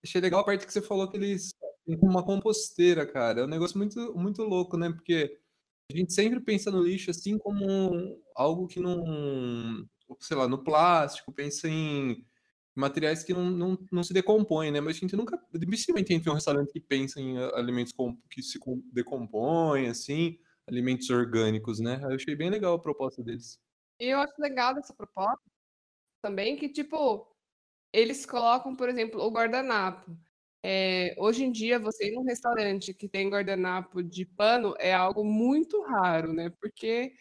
achei 0.04 0.20
legal 0.20 0.40
a 0.40 0.44
parte 0.44 0.66
que 0.66 0.72
você 0.72 0.82
falou 0.82 1.10
que 1.10 1.16
eles 1.16 1.50
uma 1.86 2.24
composteira, 2.24 3.06
cara. 3.06 3.40
É 3.40 3.44
um 3.44 3.48
negócio 3.48 3.76
muito, 3.76 4.14
muito 4.16 4.42
louco, 4.42 4.76
né? 4.76 4.90
Porque 4.90 5.38
a 5.90 5.96
gente 5.96 6.12
sempre 6.12 6.40
pensa 6.40 6.70
no 6.70 6.82
lixo 6.82 7.10
assim 7.10 7.36
como 7.36 8.22
algo 8.34 8.66
que 8.66 8.80
não, 8.80 9.86
sei 10.20 10.36
lá, 10.36 10.48
no 10.48 10.62
plástico, 10.62 11.32
pensa 11.32 11.68
em 11.68 12.24
materiais 12.74 13.22
que 13.22 13.32
não, 13.32 13.50
não, 13.50 13.78
não 13.92 14.02
se 14.02 14.12
decompõem, 14.12 14.70
né? 14.72 14.80
Mas 14.80 14.96
a 14.96 15.00
gente 15.00 15.16
nunca, 15.16 15.38
dificilmente 15.52 16.12
entra 16.12 16.30
em 16.30 16.32
um 16.32 16.36
restaurante 16.36 16.72
que 16.72 16.80
pensa 16.80 17.20
em 17.20 17.38
alimentos 17.54 17.92
que 18.30 18.42
se 18.42 18.58
decompõem, 18.92 19.88
assim. 19.88 20.38
alimentos 20.66 21.10
orgânicos, 21.10 21.80
né? 21.80 22.00
Eu 22.02 22.14
achei 22.14 22.34
bem 22.34 22.50
legal 22.50 22.74
a 22.74 22.82
proposta 22.82 23.22
deles. 23.22 23.60
E 24.00 24.06
eu 24.06 24.18
acho 24.18 24.34
legal 24.38 24.74
dessa 24.74 24.94
proposta 24.94 25.44
também 26.22 26.56
que, 26.56 26.68
tipo, 26.68 27.33
eles 27.94 28.26
colocam, 28.26 28.74
por 28.74 28.88
exemplo, 28.88 29.22
o 29.22 29.30
guardanapo. 29.30 30.18
É, 30.64 31.14
hoje 31.16 31.44
em 31.44 31.52
dia, 31.52 31.78
você 31.78 32.08
ir 32.08 32.12
num 32.12 32.24
restaurante 32.24 32.92
que 32.92 33.08
tem 33.08 33.30
guardanapo 33.30 34.02
de 34.02 34.24
pano 34.26 34.74
é 34.78 34.92
algo 34.92 35.24
muito 35.24 35.80
raro, 35.82 36.32
né? 36.32 36.50
Porque, 36.60 37.14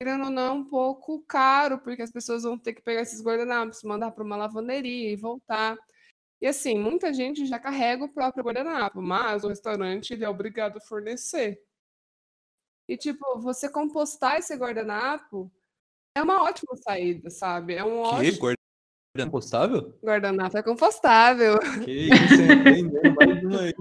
querendo 0.00 0.24
ou 0.24 0.30
não, 0.30 0.46
é 0.46 0.50
um 0.52 0.64
pouco 0.64 1.22
caro, 1.26 1.78
porque 1.80 2.00
as 2.00 2.10
pessoas 2.10 2.44
vão 2.44 2.58
ter 2.58 2.72
que 2.72 2.80
pegar 2.80 3.02
esses 3.02 3.22
guardanapos, 3.22 3.82
mandar 3.82 4.10
para 4.12 4.24
uma 4.24 4.36
lavanderia 4.36 5.10
e 5.12 5.16
voltar. 5.16 5.76
E 6.40 6.46
assim, 6.46 6.78
muita 6.78 7.12
gente 7.12 7.44
já 7.44 7.58
carrega 7.58 8.04
o 8.04 8.12
próprio 8.12 8.44
guardanapo, 8.44 9.02
mas 9.02 9.44
o 9.44 9.48
restaurante 9.48 10.12
ele 10.12 10.24
é 10.24 10.28
obrigado 10.28 10.78
a 10.78 10.80
fornecer. 10.80 11.60
E, 12.88 12.96
tipo, 12.96 13.38
você 13.40 13.68
compostar 13.68 14.38
esse 14.38 14.54
guardanapo 14.54 15.52
é 16.16 16.22
uma 16.22 16.42
ótima 16.42 16.74
saída, 16.76 17.28
sabe? 17.28 17.74
É 17.74 17.84
um 17.84 17.98
ótimo. 17.98 18.56
Compostável? 19.24 19.94
Guardanapo 20.04 20.58
é 20.58 20.62
compostável. 20.62 21.58
Que 21.84 22.08
isso, 22.08 22.42
hein? 22.42 22.60
Aprendendo 22.60 23.14
mais 23.14 23.44
uma 23.44 23.60
aí. 23.62 23.74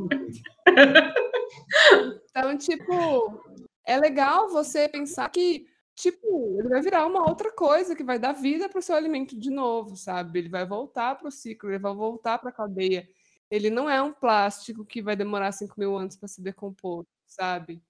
Então, 2.29 2.57
tipo, 2.57 3.43
é 3.85 3.97
legal 3.97 4.49
você 4.49 4.89
pensar 4.89 5.29
que, 5.29 5.67
tipo, 5.95 6.57
ele 6.59 6.69
vai 6.69 6.81
virar 6.81 7.05
uma 7.05 7.27
outra 7.27 7.51
coisa 7.51 7.95
que 7.95 8.03
vai 8.03 8.19
dar 8.19 8.33
vida 8.33 8.67
para 8.67 8.79
o 8.79 8.81
seu 8.81 8.95
alimento 8.95 9.37
de 9.37 9.49
novo, 9.49 9.95
sabe? 9.95 10.39
Ele 10.39 10.49
vai 10.49 10.65
voltar 10.65 11.15
para 11.15 11.27
o 11.27 11.31
ciclo, 11.31 11.69
ele 11.69 11.79
vai 11.79 11.93
voltar 11.93 12.39
para 12.39 12.49
a 12.49 12.53
cadeia. 12.53 13.07
Ele 13.49 13.69
não 13.69 13.89
é 13.89 14.01
um 14.01 14.11
plástico 14.11 14.83
que 14.85 15.01
vai 15.01 15.15
demorar 15.15 15.51
5 15.51 15.75
mil 15.77 15.95
anos 15.95 16.17
para 16.17 16.27
se 16.27 16.41
decompor, 16.41 17.05
sabe? 17.25 17.81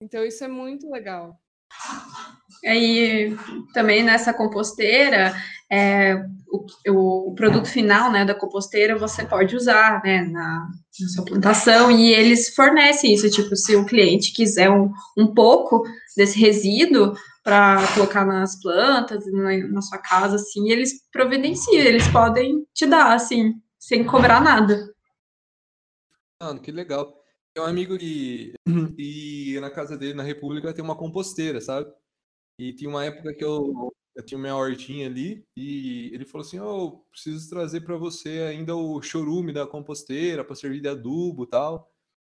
Então, 0.00 0.24
isso 0.24 0.42
é 0.44 0.48
muito 0.48 0.90
legal. 0.90 1.38
Aí 2.64 3.36
também 3.72 4.02
nessa 4.02 4.34
composteira, 4.34 5.34
é, 5.70 6.22
o, 6.86 7.28
o 7.28 7.34
produto 7.34 7.66
final 7.66 8.10
né, 8.10 8.24
da 8.24 8.34
composteira 8.34 8.98
você 8.98 9.24
pode 9.24 9.56
usar 9.56 10.02
né, 10.02 10.22
na, 10.22 10.68
na 11.00 11.08
sua 11.08 11.24
plantação 11.24 11.90
e 11.90 12.12
eles 12.12 12.54
fornecem 12.54 13.14
isso, 13.14 13.30
tipo, 13.30 13.56
se 13.56 13.76
o 13.76 13.86
cliente 13.86 14.32
quiser 14.32 14.70
um, 14.70 14.90
um 15.16 15.32
pouco 15.32 15.82
desse 16.16 16.38
resíduo 16.38 17.14
para 17.42 17.86
colocar 17.94 18.26
nas 18.26 18.60
plantas, 18.60 19.24
na, 19.32 19.56
na 19.68 19.80
sua 19.80 19.98
casa, 19.98 20.36
assim, 20.36 20.70
eles 20.70 20.92
providenciam, 21.10 21.82
eles 21.82 22.06
podem 22.08 22.66
te 22.74 22.86
dar, 22.86 23.14
assim, 23.14 23.54
sem 23.78 24.04
cobrar 24.04 24.40
nada. 24.42 24.92
Mano, 26.42 26.60
que 26.60 26.70
legal. 26.70 27.19
Tem 27.54 27.62
um 27.62 27.66
amigo 27.66 27.98
que 27.98 28.54
e 28.98 29.58
na 29.60 29.70
casa 29.70 29.96
dele, 29.96 30.14
na 30.14 30.22
República, 30.22 30.72
tem 30.72 30.84
uma 30.84 30.96
composteira, 30.96 31.60
sabe? 31.60 31.92
E 32.58 32.72
tinha 32.74 32.90
uma 32.90 33.04
época 33.04 33.34
que 33.34 33.44
eu, 33.44 33.92
eu 34.16 34.24
tinha 34.24 34.38
minha 34.38 34.56
hortinha 34.56 35.06
ali 35.06 35.44
e 35.56 36.10
ele 36.14 36.24
falou 36.26 36.46
assim: 36.46 36.60
"Oh, 36.60 37.04
preciso 37.10 37.50
trazer 37.50 37.82
para 37.82 37.96
você 37.96 38.40
ainda 38.50 38.76
o 38.76 39.02
chorume 39.02 39.52
da 39.52 39.66
composteira 39.66 40.44
para 40.44 40.56
servir 40.56 40.80
de 40.80 40.88
adubo, 40.88 41.44
e 41.44 41.48
tal". 41.48 41.90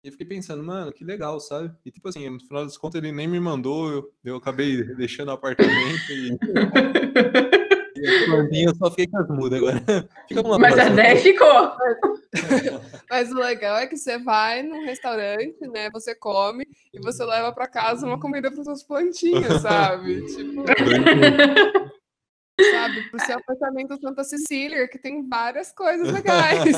E 0.04 0.08
eu 0.10 0.12
fiquei 0.14 0.28
pensando, 0.28 0.64
mano, 0.64 0.94
que 0.94 1.04
legal, 1.06 1.40
sabe? 1.40 1.76
E 1.86 1.92
tipo 1.92 2.10
assim, 2.10 2.30
no 2.30 2.40
final 2.40 2.66
das 2.66 2.78
contas 2.78 3.02
ele 3.04 3.12
nem 3.12 3.28
me 3.28 3.40
mandou, 3.40 3.92
eu, 3.92 4.14
eu 4.24 4.36
acabei 4.38 4.84
deixando 4.96 5.30
o 5.30 5.32
apartamento 5.34 6.12
e, 6.12 6.38
eu 8.04 8.76
só 8.76 8.90
fiquei 8.90 9.08
com 9.08 9.18
as 9.18 9.28
mudas 9.30 9.60
agora. 9.60 9.82
Fica 10.28 10.42
uma 10.42 10.58
Mas 10.60 10.74
a 10.74 10.76
próxima. 10.78 10.94
ideia 11.02 11.16
ficou. 11.18 11.72
Mas 13.10 13.32
o 13.32 13.36
legal 13.36 13.78
é 13.78 13.88
que 13.88 13.98
você 13.98 14.18
vai 14.18 14.64
num 14.64 14.86
restaurante, 14.86 15.60
né? 15.68 15.90
Você 15.92 16.16
come 16.16 16.66
e 16.94 17.00
você 17.00 17.24
leva 17.24 17.52
para 17.52 17.68
casa 17.68 18.06
uma 18.06 18.20
comida 18.20 18.52
para 18.52 18.64
suas 18.64 18.84
plantinhas, 18.84 19.62
sabe? 19.62 20.22
Tipo, 20.36 20.64
sabe, 22.72 23.10
pro 23.10 23.20
seu 23.26 23.38
apartamento 23.38 24.00
Santa 24.00 24.24
Cecília, 24.24 24.88
que 24.88 25.00
tem 25.00 25.28
várias 25.28 25.72
coisas 25.72 26.12
legais. 26.12 26.76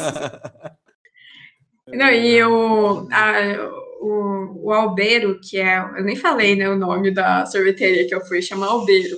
Não, 1.87 2.09
e 2.09 2.41
o, 2.43 3.07
a- 3.11 3.69
o, 3.99 4.67
o 4.67 4.71
Albeiro, 4.73 5.39
que 5.41 5.59
é. 5.59 5.77
Eu 5.79 6.03
nem 6.03 6.15
falei 6.15 6.55
né, 6.55 6.69
o 6.69 6.77
nome 6.77 7.11
da 7.11 7.45
sorveteria 7.45 8.07
que 8.07 8.15
eu 8.15 8.21
fui, 8.25 8.41
chama 8.41 8.67
Albeiro. 8.67 9.17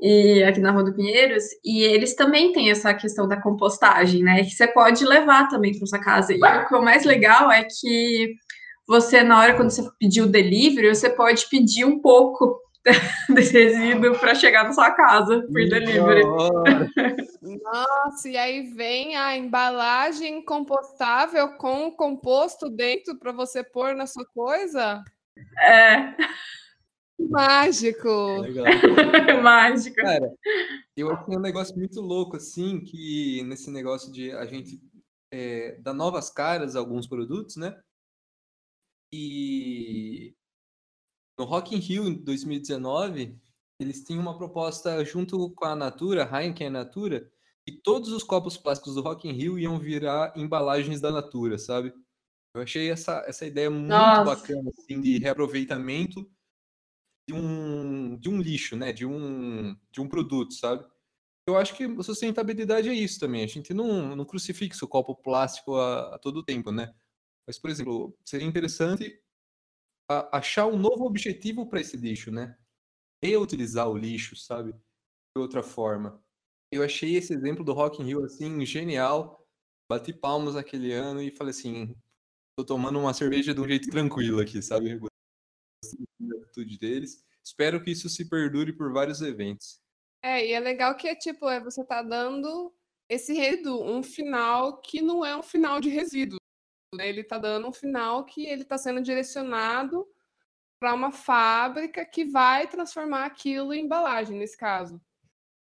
E 0.00 0.42
aqui 0.42 0.60
na 0.60 0.72
Rua 0.72 0.84
do 0.84 0.94
Pinheiros, 0.94 1.44
e 1.64 1.82
eles 1.82 2.14
também 2.14 2.52
têm 2.52 2.70
essa 2.70 2.92
questão 2.92 3.28
da 3.28 3.40
compostagem, 3.40 4.22
né? 4.22 4.42
Que 4.42 4.50
você 4.50 4.66
pode 4.66 5.04
levar 5.04 5.48
também 5.48 5.76
para 5.76 5.86
sua 5.86 6.00
casa. 6.00 6.32
E 6.32 6.36
o 6.36 6.68
que 6.68 6.74
é 6.74 6.80
mais 6.80 7.04
legal 7.04 7.50
é 7.50 7.64
que 7.64 8.34
você, 8.86 9.22
na 9.22 9.40
hora 9.40 9.54
quando 9.54 9.70
você 9.70 9.82
pedir 9.98 10.22
o 10.22 10.26
delivery, 10.26 10.94
você 10.94 11.08
pode 11.08 11.48
pedir 11.48 11.84
um 11.84 12.00
pouco 12.00 12.60
desse 13.30 13.52
resíduo 13.52 14.18
para 14.18 14.34
chegar 14.34 14.64
na 14.64 14.72
sua 14.72 14.90
casa 14.90 15.40
por 15.42 15.68
delivery. 15.68 16.22
Nossa, 17.62 18.28
e 18.28 18.36
aí 18.36 18.62
vem 18.74 19.16
a 19.16 19.36
embalagem 19.36 20.44
compostável 20.44 21.56
com 21.56 21.86
o 21.86 21.92
composto 21.92 22.68
dentro 22.68 23.18
para 23.18 23.32
você 23.32 23.62
pôr 23.62 23.94
na 23.94 24.06
sua 24.06 24.24
coisa? 24.26 25.02
É, 25.58 26.14
Mágico! 27.18 28.40
Legal. 28.40 28.64
mágico. 29.42 29.96
Cara, 29.96 30.34
eu 30.96 31.10
achei 31.10 31.36
um 31.36 31.40
negócio 31.40 31.76
muito 31.76 32.00
louco, 32.00 32.36
assim, 32.36 32.80
que 32.80 33.42
nesse 33.44 33.70
negócio 33.70 34.12
de 34.12 34.32
a 34.32 34.44
gente 34.46 34.80
é, 35.32 35.76
dar 35.80 35.94
novas 35.94 36.30
caras 36.30 36.74
a 36.74 36.78
alguns 36.78 37.06
produtos, 37.06 37.56
né? 37.56 37.80
E 39.12 40.34
no 41.38 41.44
Rock 41.44 41.74
in 41.74 41.78
Rio, 41.78 42.04
em 42.08 42.14
2019, 42.14 43.38
eles 43.80 44.02
tinham 44.02 44.22
uma 44.22 44.36
proposta 44.36 45.04
junto 45.04 45.50
com 45.50 45.64
a 45.64 45.76
Natura, 45.76 46.28
Heineken 46.30 46.66
e 46.66 46.68
a 46.68 46.72
Natura, 46.72 47.30
e 47.66 47.72
todos 47.72 48.10
os 48.10 48.22
copos 48.22 48.56
plásticos 48.56 48.94
do 48.94 49.02
Rock 49.02 49.28
in 49.28 49.32
Rio 49.32 49.58
iam 49.58 49.78
virar 49.78 50.32
embalagens 50.36 51.00
da 51.00 51.10
Natura, 51.10 51.58
sabe? 51.58 51.92
Eu 52.54 52.62
achei 52.62 52.90
essa, 52.90 53.24
essa 53.26 53.46
ideia 53.46 53.70
muito 53.70 53.88
Nossa. 53.88 54.24
bacana, 54.24 54.70
assim, 54.78 55.00
de 55.00 55.18
reaproveitamento 55.18 56.28
um, 57.32 58.16
de 58.16 58.28
um 58.28 58.40
lixo, 58.40 58.76
né? 58.76 58.92
De 58.92 59.06
um, 59.06 59.76
de 59.90 60.00
um 60.00 60.08
produto, 60.08 60.52
sabe? 60.54 60.84
Eu 61.46 61.56
acho 61.56 61.76
que 61.76 62.02
sustentabilidade 62.02 62.88
é 62.88 62.94
isso 62.94 63.20
também. 63.20 63.44
A 63.44 63.46
gente 63.46 63.72
não, 63.74 64.16
não 64.16 64.24
crucifixa 64.24 64.84
o 64.84 64.88
copo 64.88 65.14
plástico 65.14 65.76
a, 65.76 66.14
a 66.14 66.18
todo 66.18 66.42
tempo, 66.42 66.72
né? 66.72 66.94
Mas, 67.46 67.58
por 67.58 67.70
exemplo, 67.70 68.16
seria 68.24 68.46
interessante 68.46 69.20
achar 70.32 70.66
um 70.66 70.78
novo 70.78 71.04
objetivo 71.04 71.66
para 71.68 71.80
esse 71.80 71.96
lixo, 71.96 72.30
né? 72.30 72.56
Reutilizar 73.22 73.88
o 73.88 73.96
lixo, 73.96 74.36
sabe? 74.36 74.72
De 74.72 75.40
outra 75.40 75.62
forma. 75.62 76.22
Eu 76.72 76.82
achei 76.82 77.16
esse 77.16 77.32
exemplo 77.32 77.64
do 77.64 77.72
Rock 77.72 78.02
in 78.02 78.06
Rio, 78.06 78.24
assim, 78.24 78.64
genial. 78.66 79.46
Bati 79.90 80.12
palmas 80.12 80.56
aquele 80.56 80.92
ano 80.92 81.22
e 81.22 81.30
falei 81.30 81.50
assim, 81.50 81.94
tô 82.56 82.64
tomando 82.64 82.98
uma 82.98 83.12
cerveja 83.12 83.54
de 83.54 83.60
um 83.60 83.68
jeito 83.68 83.90
tranquilo 83.90 84.40
aqui, 84.40 84.62
sabe? 84.62 84.98
Atitude 86.42 86.78
deles. 86.78 87.24
Espero 87.42 87.82
que 87.82 87.90
isso 87.90 88.08
se 88.08 88.28
perdure 88.28 88.72
por 88.72 88.92
vários 88.92 89.20
eventos. 89.20 89.80
É, 90.22 90.46
e 90.46 90.52
é 90.52 90.60
legal 90.60 90.96
que 90.96 91.06
é 91.06 91.14
tipo, 91.14 91.48
é, 91.48 91.60
você 91.60 91.84
tá 91.84 92.02
dando 92.02 92.74
esse 93.08 93.34
resíduo, 93.34 93.84
um 93.84 94.02
final 94.02 94.80
que 94.80 95.02
não 95.02 95.24
é 95.24 95.36
um 95.36 95.42
final 95.42 95.80
de 95.80 95.90
resíduo. 95.90 96.38
né? 96.94 97.08
Ele 97.08 97.22
tá 97.22 97.38
dando 97.38 97.68
um 97.68 97.72
final 97.72 98.24
que 98.24 98.46
ele 98.46 98.64
tá 98.64 98.78
sendo 98.78 99.02
direcionado 99.02 100.08
para 100.80 100.94
uma 100.94 101.12
fábrica 101.12 102.04
que 102.04 102.24
vai 102.24 102.66
transformar 102.66 103.26
aquilo 103.26 103.74
em 103.74 103.84
embalagem, 103.84 104.38
nesse 104.38 104.56
caso. 104.56 105.00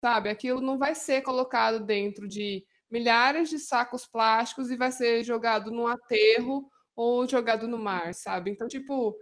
Sabe? 0.03 0.29
Aquilo 0.29 0.61
não 0.61 0.77
vai 0.77 0.93
ser 0.93 1.21
colocado 1.21 1.79
dentro 1.83 2.27
de 2.27 2.65
milhares 2.91 3.49
de 3.49 3.57
sacos 3.57 4.05
plásticos 4.05 4.69
e 4.69 4.77
vai 4.77 4.91
ser 4.91 5.23
jogado 5.23 5.71
no 5.71 5.87
aterro 5.87 6.69
ou 6.95 7.27
jogado 7.27 7.67
no 7.67 7.79
mar, 7.79 8.13
sabe? 8.13 8.51
Então, 8.51 8.67
tipo, 8.67 9.17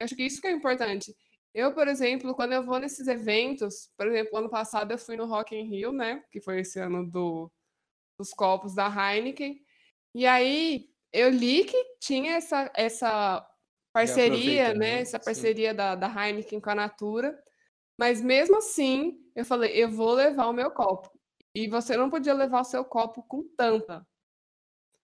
acho 0.00 0.14
que 0.16 0.24
isso 0.24 0.40
que 0.40 0.46
é 0.46 0.52
importante. 0.52 1.14
Eu, 1.54 1.72
por 1.72 1.86
exemplo, 1.86 2.34
quando 2.34 2.52
eu 2.52 2.64
vou 2.64 2.78
nesses 2.80 3.06
eventos, 3.06 3.88
por 3.96 4.08
exemplo, 4.08 4.36
ano 4.38 4.50
passado 4.50 4.90
eu 4.90 4.98
fui 4.98 5.16
no 5.16 5.26
Rock 5.26 5.54
in 5.54 5.68
Rio, 5.68 5.92
né? 5.92 6.22
Que 6.32 6.40
foi 6.40 6.60
esse 6.60 6.80
ano 6.80 7.08
do, 7.08 7.50
dos 8.18 8.30
copos 8.30 8.74
da 8.74 8.88
Heineken. 8.88 9.60
E 10.14 10.26
aí 10.26 10.88
eu 11.12 11.30
li 11.30 11.64
que 11.64 11.96
tinha 12.00 12.32
essa, 12.34 12.70
essa 12.74 13.48
parceria, 13.92 14.74
né? 14.74 14.78
né? 14.78 15.00
Essa 15.00 15.18
Sim. 15.18 15.24
parceria 15.24 15.72
da, 15.72 15.94
da 15.94 16.08
Heineken 16.08 16.60
com 16.60 16.70
a 16.70 16.74
Natura. 16.74 17.40
Mas 17.96 18.20
mesmo 18.20 18.56
assim, 18.56 19.16
eu 19.36 19.44
falei, 19.44 19.70
eu 19.72 19.88
vou 19.88 20.12
levar 20.12 20.48
o 20.48 20.52
meu 20.52 20.72
copo. 20.72 21.08
E 21.54 21.68
você 21.68 21.96
não 21.96 22.10
podia 22.10 22.34
levar 22.34 22.62
o 22.62 22.64
seu 22.64 22.84
copo 22.84 23.22
com 23.22 23.44
tampa. 23.56 24.04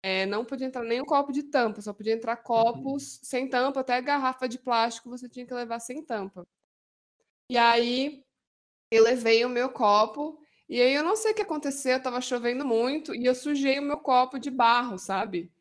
É, 0.09 0.25
não 0.25 0.45
podia 0.45 0.65
entrar 0.67 0.85
nem 0.85 1.01
um 1.01 1.05
copo 1.05 1.33
de 1.33 1.43
tampa, 1.43 1.81
só 1.81 1.91
podia 1.91 2.13
entrar 2.13 2.37
copos 2.37 3.19
sem 3.23 3.49
tampa, 3.49 3.81
até 3.81 4.01
garrafa 4.01 4.47
de 4.47 4.57
plástico 4.57 5.09
você 5.09 5.27
tinha 5.27 5.45
que 5.45 5.53
levar 5.53 5.79
sem 5.81 6.01
tampa. 6.01 6.47
E 7.49 7.57
aí 7.57 8.23
eu 8.91 9.03
levei 9.03 9.45
o 9.45 9.49
meu 9.49 9.69
copo, 9.69 10.39
e 10.69 10.81
aí 10.81 10.93
eu 10.93 11.03
não 11.03 11.15
sei 11.15 11.33
o 11.33 11.35
que 11.35 11.41
aconteceu, 11.43 12.01
tava 12.01 12.21
chovendo 12.21 12.65
muito, 12.65 13.15
e 13.15 13.25
eu 13.25 13.35
sujei 13.35 13.79
o 13.79 13.83
meu 13.83 13.97
copo 13.97 14.39
de 14.39 14.51
barro, 14.51 14.97
sabe? 14.97 15.51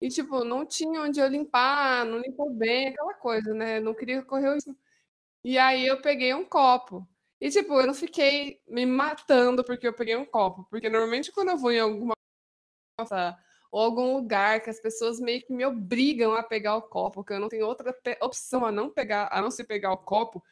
E, 0.00 0.08
tipo, 0.08 0.44
não 0.44 0.66
tinha 0.66 1.02
onde 1.02 1.20
eu 1.20 1.28
limpar, 1.28 2.06
não 2.06 2.20
limpou 2.20 2.50
bem, 2.54 2.88
aquela 2.88 3.14
coisa, 3.14 3.54
né? 3.54 3.80
Não 3.80 3.94
queria 3.94 4.22
correr 4.22 4.50
o 4.50 4.54
risco. 4.54 4.76
E 5.44 5.58
aí 5.58 5.86
eu 5.86 6.02
peguei 6.02 6.34
um 6.34 6.44
copo. 6.44 7.08
E, 7.40 7.50
tipo, 7.50 7.74
eu 7.80 7.86
não 7.88 7.94
fiquei 7.94 8.60
me 8.68 8.86
matando 8.86 9.64
porque 9.64 9.88
eu 9.88 9.94
peguei 9.94 10.16
um 10.16 10.26
copo. 10.26 10.66
Porque 10.70 10.90
normalmente 10.90 11.32
quando 11.32 11.50
eu 11.50 11.58
vou 11.58 11.72
em 11.72 11.80
alguma 11.80 12.14
ou 13.70 13.82
algum 13.82 14.14
lugar 14.14 14.60
que 14.60 14.70
as 14.70 14.80
pessoas 14.80 15.20
meio 15.20 15.42
que 15.42 15.52
me 15.52 15.64
obrigam 15.64 16.32
a 16.34 16.42
pegar 16.42 16.76
o 16.76 16.82
copo, 16.82 17.24
que 17.24 17.32
eu 17.32 17.40
não 17.40 17.48
tenho 17.48 17.66
outra 17.66 17.94
opção 18.22 18.64
a 18.64 18.72
não 18.72 18.90
pegar, 18.90 19.28
a 19.30 19.40
não 19.40 19.50
se 19.50 19.64
pegar 19.64 19.92
o 19.92 19.98
copo, 19.98 20.42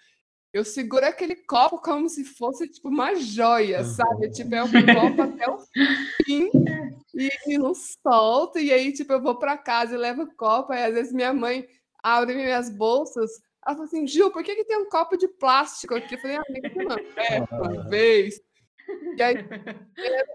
eu 0.56 0.64
seguro 0.64 1.04
aquele 1.04 1.36
copo 1.36 1.78
como 1.78 2.08
se 2.08 2.24
fosse 2.24 2.66
tipo 2.66 2.88
uma 2.88 3.14
joia, 3.14 3.84
sabe? 3.84 4.30
Tipo, 4.30 4.54
é 4.54 4.64
o 4.64 4.68
copo 4.68 5.22
até 5.22 5.50
o 5.50 5.58
fim 6.24 6.50
e, 7.14 7.30
e 7.46 7.58
não 7.58 7.74
solto. 7.74 8.58
E 8.58 8.72
aí, 8.72 8.90
tipo, 8.90 9.12
eu 9.12 9.22
vou 9.22 9.38
para 9.38 9.58
casa 9.58 9.94
e 9.94 9.98
levo 9.98 10.22
o 10.22 10.34
copo. 10.34 10.72
Aí, 10.72 10.84
às 10.84 10.94
vezes, 10.94 11.12
minha 11.12 11.34
mãe 11.34 11.68
abre 12.02 12.34
minhas 12.34 12.70
bolsas. 12.70 13.30
Ela 13.66 13.74
fala 13.74 13.86
assim, 13.86 14.06
Gil, 14.06 14.30
por 14.30 14.42
que, 14.42 14.54
que 14.54 14.64
tem 14.64 14.78
um 14.78 14.88
copo 14.88 15.18
de 15.18 15.28
plástico 15.28 15.94
aqui? 15.94 16.14
Eu 16.14 16.20
falei, 16.20 16.38
amiga, 16.38 16.70
não 16.74 16.96
é 17.18 17.40
uma 17.52 17.88
vez. 17.90 18.40
E 19.16 19.22
aí, 19.22 19.36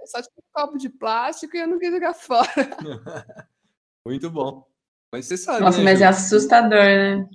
só 0.06 0.22
tinha 0.22 0.34
um 0.38 0.52
copo 0.52 0.78
de 0.78 0.90
plástico 0.90 1.56
e 1.56 1.60
eu 1.60 1.68
não 1.68 1.80
quis 1.80 1.92
jogar 1.92 2.14
fora. 2.14 2.46
Muito 4.06 4.30
bom. 4.30 4.66
Mas 5.12 5.26
você 5.26 5.38
sabe. 5.38 5.62
Nossa, 5.62 5.80
né, 5.80 5.84
mas 5.84 6.00
Ju? 6.00 6.06
é 6.06 6.08
assustador, 6.08 6.80
né? 6.80 7.28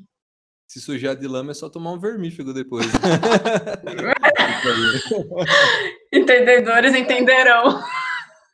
Se 0.67 0.81
sujar 0.81 1.15
de 1.15 1.29
lama 1.29 1.53
é 1.53 1.55
só 1.55 1.69
tomar 1.69 1.93
um 1.93 1.99
vermífugo 1.99 2.53
depois. 2.53 2.87
Entendedores 6.13 6.95
entenderão. 6.95 7.81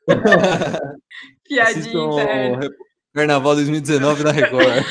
Piadinha 1.48 2.05
interna. 2.05 2.68
Carnaval 3.14 3.55
2019 3.55 4.25
na 4.25 4.33
Record. 4.33 4.85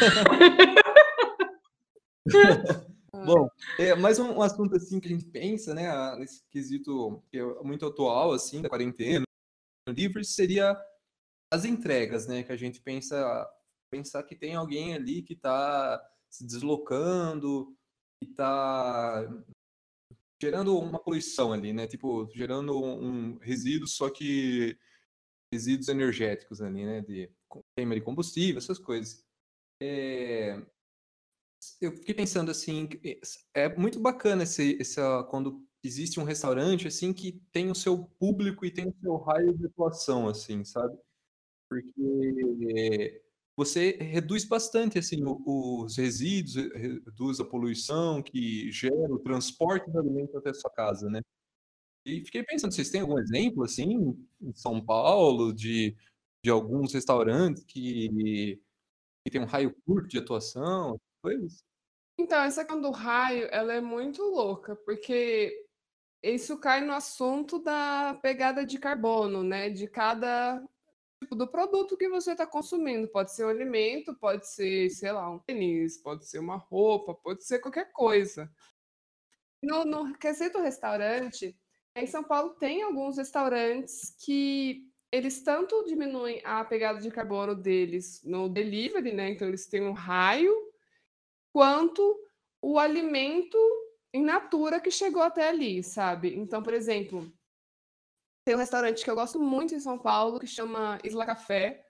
Bom, 3.26 3.50
é, 3.80 3.94
mais 3.96 4.20
um, 4.20 4.32
um 4.32 4.42
assunto 4.42 4.76
assim 4.76 5.00
que 5.00 5.08
a 5.08 5.12
gente 5.12 5.26
pensa, 5.26 5.74
né, 5.74 6.16
nesse 6.18 6.44
quesito 6.50 7.22
que 7.30 7.38
é 7.38 7.64
muito 7.64 7.86
atual, 7.86 8.32
assim, 8.32 8.62
da 8.62 8.70
quarentena, 8.70 9.26
livre, 9.88 10.24
seria 10.24 10.76
as 11.54 11.66
entregas, 11.66 12.28
né, 12.28 12.44
que 12.44 12.52
a 12.52 12.58
gente 12.58 12.82
pensa, 12.82 13.50
pensar 13.92 14.24
que 14.24 14.36
tem 14.36 14.56
alguém 14.56 14.94
ali 14.94 15.22
que 15.22 15.34
está 15.34 16.02
se 16.30 16.46
deslocando, 16.46 17.76
que 18.22 18.30
está 18.30 19.28
gerando 20.42 20.78
uma 20.78 21.00
poluição 21.00 21.54
ali, 21.54 21.74
né, 21.74 21.88
tipo, 21.88 22.30
gerando 22.34 22.82
um, 22.82 23.34
um 23.34 23.38
resíduo, 23.38 23.88
só 23.88 24.10
que 24.10 24.78
resíduos 25.54 25.90
energéticos 25.90 26.62
ali, 26.62 26.86
né, 26.86 27.02
de 27.02 27.30
queima 27.76 27.94
de 27.94 28.02
combustível, 28.02 28.58
essas 28.58 28.80
coisas. 28.80 29.24
É, 29.82 30.62
eu 31.80 31.92
fiquei 31.94 32.14
pensando 32.16 32.52
assim, 32.52 32.88
que 32.88 33.20
é 33.54 33.74
muito 33.78 34.00
bacana 34.00 34.44
esse, 34.44 34.78
essa, 34.82 35.24
quando 35.26 35.66
existe 35.84 36.20
um 36.20 36.24
restaurante 36.24 36.88
assim 36.88 37.14
que 37.14 37.42
tem 37.52 37.70
o 37.72 37.76
seu 37.76 38.06
público 38.20 38.66
e 38.66 38.72
tem 38.72 38.88
o 38.90 38.96
seu 39.02 39.18
raio 39.18 39.54
de 39.58 39.66
atuação, 39.66 40.28
assim, 40.28 40.64
sabe? 40.64 40.98
Porque 41.70 43.22
você 43.56 43.92
reduz 44.02 44.46
bastante 44.46 45.00
assim 45.00 45.22
os 45.26 45.98
resíduos, 45.98 46.56
re- 46.74 47.02
reduz 47.06 47.40
a 47.40 47.46
poluição 47.46 48.22
que 48.24 48.72
gera 48.72 49.14
o 49.14 49.20
transporte 49.20 49.90
do 49.92 50.00
alimento 50.00 50.38
até 50.38 50.50
a 50.52 50.54
sua 50.54 50.72
casa, 50.72 51.10
né? 51.10 51.22
E 52.06 52.26
fiquei 52.26 52.44
pensando, 52.44 52.74
vocês 52.74 52.90
têm 52.90 53.02
algum 53.02 53.20
exemplo 53.20 53.64
assim 53.64 54.18
em 54.42 54.54
São 54.56 54.84
Paulo 54.84 55.54
de, 55.54 55.96
de 56.44 56.50
alguns 56.52 56.94
restaurantes 56.94 57.64
que, 57.66 58.60
que 59.24 59.32
tem 59.32 59.42
um 59.42 59.46
raio 59.46 59.76
curto 59.86 60.08
de 60.10 60.18
atuação, 60.18 61.00
Então, 62.18 62.42
essa 62.44 62.64
questão 62.64 62.82
do 62.82 62.92
raio, 62.92 63.48
ela 63.52 63.74
é 63.74 63.82
muito 63.82 64.22
louca, 64.24 64.76
porque 64.76 65.66
isso 66.24 66.58
cai 66.60 66.82
no 66.82 66.94
assunto 66.94 67.60
da 67.60 68.18
pegada 68.22 68.66
de 68.66 68.78
carbono, 68.78 69.44
né? 69.44 69.70
De 69.70 69.88
cada 69.88 70.64
tipo 71.22 71.36
do 71.36 71.48
produto 71.48 71.98
que 71.98 72.10
você 72.10 72.32
está 72.34 72.46
consumindo. 72.46 73.08
Pode 73.08 73.34
ser 73.34 73.46
um 73.46 73.50
alimento, 73.50 74.16
pode 74.16 74.48
ser, 74.48 74.90
sei 74.90 75.12
lá, 75.12 75.30
um 75.30 75.40
tênis, 75.40 75.98
pode 75.98 76.28
ser 76.28 76.40
uma 76.40 76.58
roupa, 76.58 77.14
pode 77.14 77.44
ser 77.44 77.60
qualquer 77.60 77.92
coisa. 77.92 78.52
No, 79.64 79.86
no 79.86 80.18
quesito 80.18 80.60
restaurante, 80.60 81.56
em 81.96 82.08
São 82.08 82.24
Paulo 82.24 82.52
tem 82.56 82.82
alguns 82.82 83.18
restaurantes 83.18 84.16
que 84.24 84.88
eles 85.12 85.44
tanto 85.44 85.84
diminuem 85.86 86.42
a 86.44 86.64
pegada 86.64 87.00
de 87.00 87.12
carbono 87.12 87.54
deles 87.54 88.24
no 88.24 88.48
delivery, 88.48 89.12
né? 89.12 89.30
Então 89.30 89.48
eles 89.48 89.68
têm 89.68 89.84
um 89.84 89.92
raio, 89.92 90.71
quanto 91.54 92.18
o 92.62 92.78
alimento 92.78 93.58
in 94.14 94.24
natura 94.24 94.80
que 94.80 94.92
chegou 94.92 95.22
até 95.22 95.50
ali, 95.50 95.84
sabe? 95.84 96.36
Então, 96.36 96.62
por 96.62 96.74
exemplo, 96.74 97.32
tem 98.46 98.56
um 98.56 98.60
restaurante 98.60 99.04
que 99.04 99.10
eu 99.10 99.16
gosto 99.16 99.40
muito 99.40 99.74
em 99.74 99.80
São 99.80 99.98
Paulo 99.98 100.40
que 100.40 100.48
chama 100.48 101.00
Isla 101.04 101.26
Café. 101.26 101.86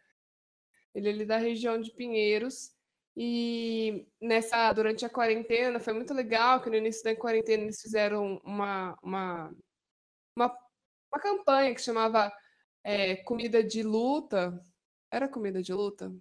Ele 0.94 1.08
é 1.08 1.12
ali 1.12 1.26
da 1.26 1.38
região 1.38 1.80
de 1.80 1.92
Pinheiros. 1.92 2.72
E 3.16 4.08
nessa 4.22 4.72
durante 4.72 5.06
a 5.06 5.10
quarentena 5.10 5.80
foi 5.80 5.94
muito 5.94 6.14
legal 6.14 6.62
que 6.62 6.70
no 6.70 6.78
início 6.78 7.04
da 7.04 7.16
quarentena 7.16 7.64
eles 7.64 7.82
fizeram 7.82 8.42
uma 8.44 8.98
uma, 9.04 9.54
uma, 10.36 10.58
uma 11.12 11.22
campanha 11.22 11.76
que 11.76 11.82
chamava 11.82 12.32
é, 12.84 13.18
comida 13.18 13.64
de 13.64 13.84
luta. 13.84 14.62
Era 15.12 15.28
comida 15.28 15.62
de 15.62 15.74
luta? 15.74 16.12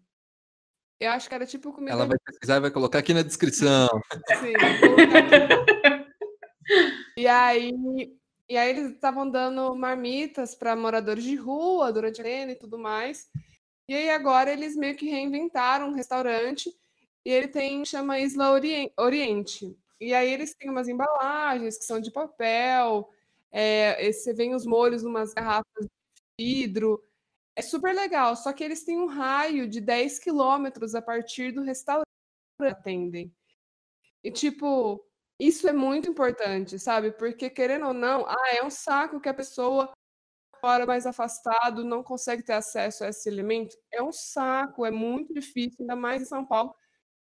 Eu 1.01 1.11
acho 1.13 1.29
que 1.29 1.35
era 1.35 1.47
tipo 1.47 1.73
comida 1.73 1.93
Ela 1.93 2.07
vai 2.07 2.19
pesquisar 2.19 2.57
e 2.57 2.61
vai 2.61 2.71
colocar 2.71 2.99
aqui 2.99 3.15
na 3.15 3.23
descrição. 3.23 3.89
Sim, 4.41 4.53
aqui. 4.55 6.11
E 7.17 7.27
aí, 7.27 7.73
e 8.49 8.57
aí 8.57 8.71
eles 8.71 8.93
estavam 8.93 9.29
dando 9.29 9.75
marmitas 9.75 10.55
para 10.55 10.77
moradores 10.77 11.25
de 11.25 11.35
rua 11.37 11.91
durante 11.93 12.21
a 12.21 12.25
quarentena 12.25 12.53
e 12.53 12.57
tudo 12.57 12.79
mais. 12.79 13.29
E 13.89 13.95
aí 13.95 14.11
agora 14.11 14.53
eles 14.53 14.77
meio 14.77 14.95
que 14.95 15.09
reinventaram 15.09 15.89
um 15.89 15.95
restaurante 15.95 16.71
e 17.25 17.31
ele 17.31 17.49
tem 17.49 17.85
chama 17.85 18.21
Isla 18.21 18.53
Orien- 18.53 18.93
Oriente. 18.97 19.77
E 20.01 20.15
aí 20.15 20.31
eles 20.33 20.55
têm 20.55 20.71
umas 20.71 20.87
embalagens 20.87 21.77
que 21.79 21.85
são 21.85 22.01
de 22.01 22.11
papel, 22.11 23.11
é, 23.51 24.13
você 24.13 24.33
vem 24.33 24.55
os 24.55 24.65
molhos 24.65 25.03
numas 25.03 25.35
garrafas 25.35 25.85
de 25.85 25.89
vidro. 26.39 27.03
É 27.57 27.63
super 27.63 27.95
legal, 27.95 28.37
só 28.37 28.53
que 28.53 28.63
eles 28.63 28.85
têm 28.85 28.99
um 28.99 29.07
raio 29.07 29.69
de 29.69 29.81
10 29.81 30.19
quilômetros 30.19 30.95
a 30.95 31.03
partir 31.03 31.53
do 31.53 31.63
restaurante 31.63 32.07
que 32.61 32.67
atendem. 32.67 33.35
E, 34.25 34.31
tipo, 34.33 35.05
isso 35.41 35.69
é 35.69 35.73
muito 35.73 36.09
importante, 36.11 36.79
sabe? 36.79 37.13
Porque, 37.13 37.51
querendo 37.51 37.89
ou 37.89 37.95
não, 37.95 38.27
ah, 38.27 38.51
é 38.55 38.65
um 38.65 38.71
saco 38.71 39.21
que 39.21 39.29
a 39.29 39.35
pessoa 39.35 39.93
fora 40.61 40.87
mais 40.87 41.07
afastado 41.07 41.85
não 41.85 42.03
consegue 42.05 42.43
ter 42.45 42.55
acesso 42.55 43.05
a 43.05 43.09
esse 43.09 43.29
alimento. 43.29 43.77
É 43.93 44.03
um 44.03 44.13
saco, 44.13 44.87
é 44.87 44.91
muito 44.91 45.35
difícil, 45.35 45.79
ainda 45.81 45.97
mais 45.97 46.23
em 46.23 46.27
São 46.27 46.47
Paulo, 46.47 46.75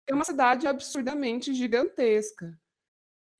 é 0.08 0.14
uma 0.14 0.26
cidade 0.26 0.68
absurdamente 0.68 1.54
gigantesca. 1.54 2.58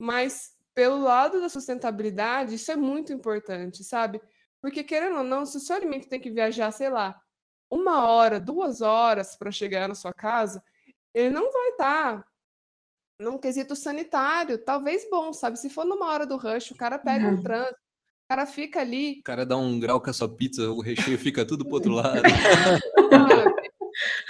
Mas, 0.00 0.52
pelo 0.74 1.00
lado 1.02 1.40
da 1.40 1.48
sustentabilidade, 1.48 2.54
isso 2.56 2.72
é 2.72 2.76
muito 2.76 3.12
importante, 3.12 3.84
sabe? 3.84 4.20
Porque, 4.62 4.82
querendo 4.82 5.18
ou 5.18 5.24
não, 5.24 5.44
se 5.46 5.56
o 5.56 5.60
seu 5.60 5.76
alimento 5.76 6.08
tem 6.08 6.20
que 6.20 6.30
viajar, 6.30 6.70
sei 6.72 6.88
lá, 6.88 7.20
uma 7.70 8.06
hora, 8.08 8.40
duas 8.40 8.80
horas 8.80 9.36
para 9.36 9.50
chegar 9.50 9.88
na 9.88 9.94
sua 9.94 10.12
casa, 10.12 10.62
ele 11.14 11.30
não 11.30 11.50
vai 11.52 11.68
estar 11.70 12.24
num 13.20 13.38
quesito 13.38 13.74
sanitário, 13.74 14.58
talvez 14.58 15.08
bom, 15.10 15.32
sabe? 15.32 15.58
Se 15.58 15.70
for 15.70 15.84
numa 15.84 16.06
hora 16.10 16.26
do 16.26 16.36
rush, 16.36 16.70
o 16.72 16.76
cara 16.76 16.98
pega 16.98 17.26
um 17.26 17.36
Uhum. 17.36 17.42
trânsito, 17.42 17.74
o 17.74 18.28
cara 18.28 18.46
fica 18.46 18.80
ali, 18.80 19.20
O 19.20 19.22
cara 19.22 19.46
dá 19.46 19.56
um 19.56 19.78
grau 19.80 20.00
com 20.00 20.10
a 20.10 20.12
sua 20.12 20.28
pizza, 20.28 20.68
o 20.70 20.80
recheio 20.80 21.18
fica 21.18 21.44
tudo 21.46 21.64
pro 21.64 21.74
outro 21.74 21.92
lado. 21.92 22.22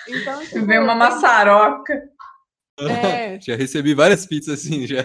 Então, 0.08 0.40
tipo, 0.46 0.64
Vem 0.64 0.78
uma 0.78 0.94
maçaroca. 0.94 2.08
É, 2.78 3.40
Já 3.40 3.56
recebi 3.56 3.94
várias 3.94 4.24
pizzas 4.24 4.60
assim, 4.60 4.86
já. 4.86 5.02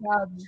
sabe? 0.00 0.44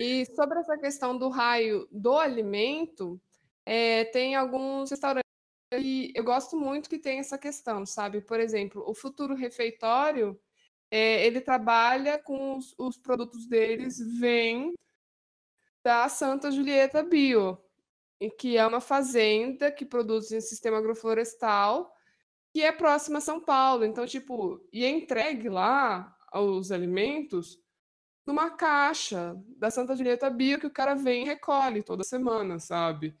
E 0.00 0.26
sobre 0.34 0.58
essa 0.58 0.76
questão 0.76 1.16
do 1.16 1.28
raio 1.28 1.86
do 1.90 2.18
alimento, 2.18 3.20
é, 3.64 4.04
tem 4.06 4.34
alguns 4.34 4.90
restaurantes 4.90 5.24
e 5.72 6.12
eu 6.14 6.22
gosto 6.22 6.56
muito 6.56 6.88
que 6.88 6.98
tem 6.98 7.18
essa 7.18 7.38
questão, 7.38 7.84
sabe? 7.86 8.20
Por 8.20 8.38
exemplo, 8.38 8.84
o 8.86 8.94
Futuro 8.94 9.34
Refeitório, 9.34 10.38
é, 10.90 11.26
ele 11.26 11.40
trabalha 11.40 12.18
com 12.18 12.56
os, 12.56 12.74
os 12.78 12.96
produtos 12.98 13.46
deles, 13.46 13.98
vêm 14.18 14.74
da 15.82 16.08
Santa 16.08 16.50
Julieta 16.50 17.02
Bio, 17.02 17.58
que 18.38 18.56
é 18.56 18.66
uma 18.66 18.80
fazenda 18.80 19.70
que 19.70 19.84
produz 19.84 20.30
em 20.32 20.40
sistema 20.40 20.78
agroflorestal, 20.78 21.92
que 22.52 22.62
é 22.62 22.72
próxima 22.72 23.18
a 23.18 23.20
São 23.20 23.40
Paulo. 23.40 23.84
Então, 23.84 24.06
tipo, 24.06 24.66
e 24.72 24.84
é 24.84 24.88
entregue 24.88 25.48
lá 25.48 26.16
os 26.32 26.70
alimentos 26.72 27.58
numa 28.26 28.50
caixa 28.50 29.36
da 29.58 29.70
Santa 29.70 29.94
Julieta 29.96 30.30
Bio 30.30 30.58
que 30.58 30.66
o 30.66 30.72
cara 30.72 30.94
vem 30.94 31.22
e 31.22 31.26
recolhe 31.26 31.82
toda 31.82 32.04
semana, 32.04 32.58
sabe? 32.58 33.14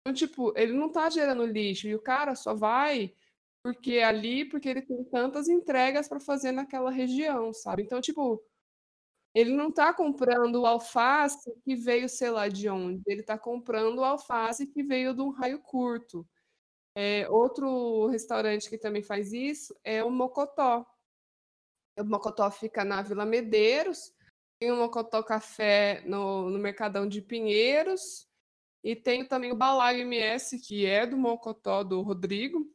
Então, 0.00 0.14
tipo, 0.14 0.52
ele 0.56 0.72
não 0.72 0.90
tá 0.90 1.10
gerando 1.10 1.44
lixo 1.44 1.86
e 1.88 1.94
o 1.94 2.00
cara 2.00 2.34
só 2.34 2.54
vai 2.54 3.14
porque 3.62 3.98
ali, 3.98 4.44
porque 4.44 4.68
ele 4.68 4.82
tem 4.82 5.04
tantas 5.04 5.48
entregas 5.48 6.08
para 6.08 6.20
fazer 6.20 6.52
naquela 6.52 6.90
região, 6.90 7.52
sabe? 7.52 7.82
Então, 7.82 8.00
tipo, 8.00 8.42
ele 9.34 9.52
não 9.54 9.68
está 9.68 9.92
comprando 9.92 10.62
o 10.62 10.66
alface 10.66 11.52
que 11.62 11.76
veio, 11.76 12.08
sei 12.08 12.30
lá 12.30 12.48
de 12.48 12.68
onde, 12.68 13.02
ele 13.06 13.20
está 13.20 13.38
comprando 13.38 13.98
o 13.98 14.04
alface 14.04 14.66
que 14.66 14.82
veio 14.82 15.14
de 15.14 15.20
um 15.20 15.30
raio 15.30 15.60
curto. 15.60 16.26
É, 16.94 17.28
outro 17.28 18.06
restaurante 18.08 18.68
que 18.68 18.78
também 18.78 19.02
faz 19.02 19.32
isso 19.32 19.76
é 19.84 20.02
o 20.02 20.10
Mocotó. 20.10 20.86
O 21.98 22.04
Mocotó 22.04 22.50
fica 22.50 22.84
na 22.84 23.02
Vila 23.02 23.26
Medeiros, 23.26 24.12
tem 24.58 24.72
o 24.72 24.76
Mocotó 24.76 25.22
Café 25.22 26.02
no, 26.06 26.50
no 26.50 26.58
Mercadão 26.58 27.08
de 27.08 27.22
Pinheiros, 27.22 28.26
e 28.82 28.94
tem 28.96 29.24
também 29.24 29.52
o 29.52 29.56
Balaio 29.56 30.00
MS, 30.02 30.58
que 30.60 30.86
é 30.86 31.06
do 31.06 31.16
Mocotó 31.16 31.82
do 31.82 32.00
Rodrigo, 32.00 32.66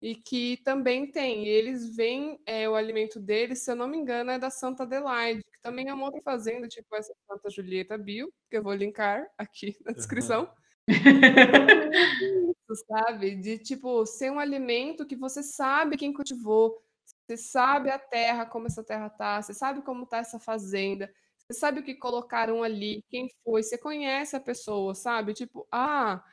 e 0.00 0.14
que 0.14 0.58
também 0.58 1.10
tem. 1.10 1.46
Eles 1.46 1.94
vêm, 1.94 2.40
é, 2.46 2.68
o 2.68 2.74
alimento 2.74 3.20
deles, 3.20 3.62
se 3.62 3.70
eu 3.70 3.76
não 3.76 3.88
me 3.88 3.96
engano, 3.96 4.30
é 4.30 4.38
da 4.38 4.50
Santa 4.50 4.84
Adelaide, 4.84 5.42
que 5.42 5.60
também 5.60 5.88
é 5.88 5.94
uma 5.94 6.04
outra 6.04 6.20
fazenda, 6.22 6.68
tipo 6.68 6.94
essa 6.94 7.14
Santa 7.26 7.50
Julieta 7.50 7.98
Bio, 7.98 8.32
que 8.50 8.56
eu 8.56 8.62
vou 8.62 8.74
linkar 8.74 9.26
aqui 9.36 9.76
na 9.84 9.92
descrição. 9.92 10.50
Isso, 10.88 12.84
sabe? 12.86 13.36
De 13.36 13.58
tipo 13.58 14.06
ser 14.06 14.30
um 14.30 14.38
alimento 14.38 15.06
que 15.06 15.16
você 15.16 15.42
sabe 15.42 15.96
quem 15.96 16.12
cultivou, 16.12 16.80
você 17.28 17.36
sabe 17.36 17.90
a 17.90 17.98
terra, 17.98 18.46
como 18.46 18.66
essa 18.66 18.82
terra 18.82 19.10
tá, 19.10 19.42
você 19.42 19.52
sabe 19.52 19.82
como 19.82 20.06
tá 20.06 20.18
essa 20.18 20.40
fazenda, 20.40 21.12
você 21.36 21.58
sabe 21.58 21.80
o 21.80 21.84
que 21.84 21.94
colocaram 21.94 22.62
ali, 22.62 23.04
quem 23.10 23.28
foi, 23.44 23.62
você 23.62 23.76
conhece 23.76 24.34
a 24.34 24.40
pessoa, 24.40 24.94
sabe? 24.94 25.34
Tipo, 25.34 25.68
ah, 25.70 26.24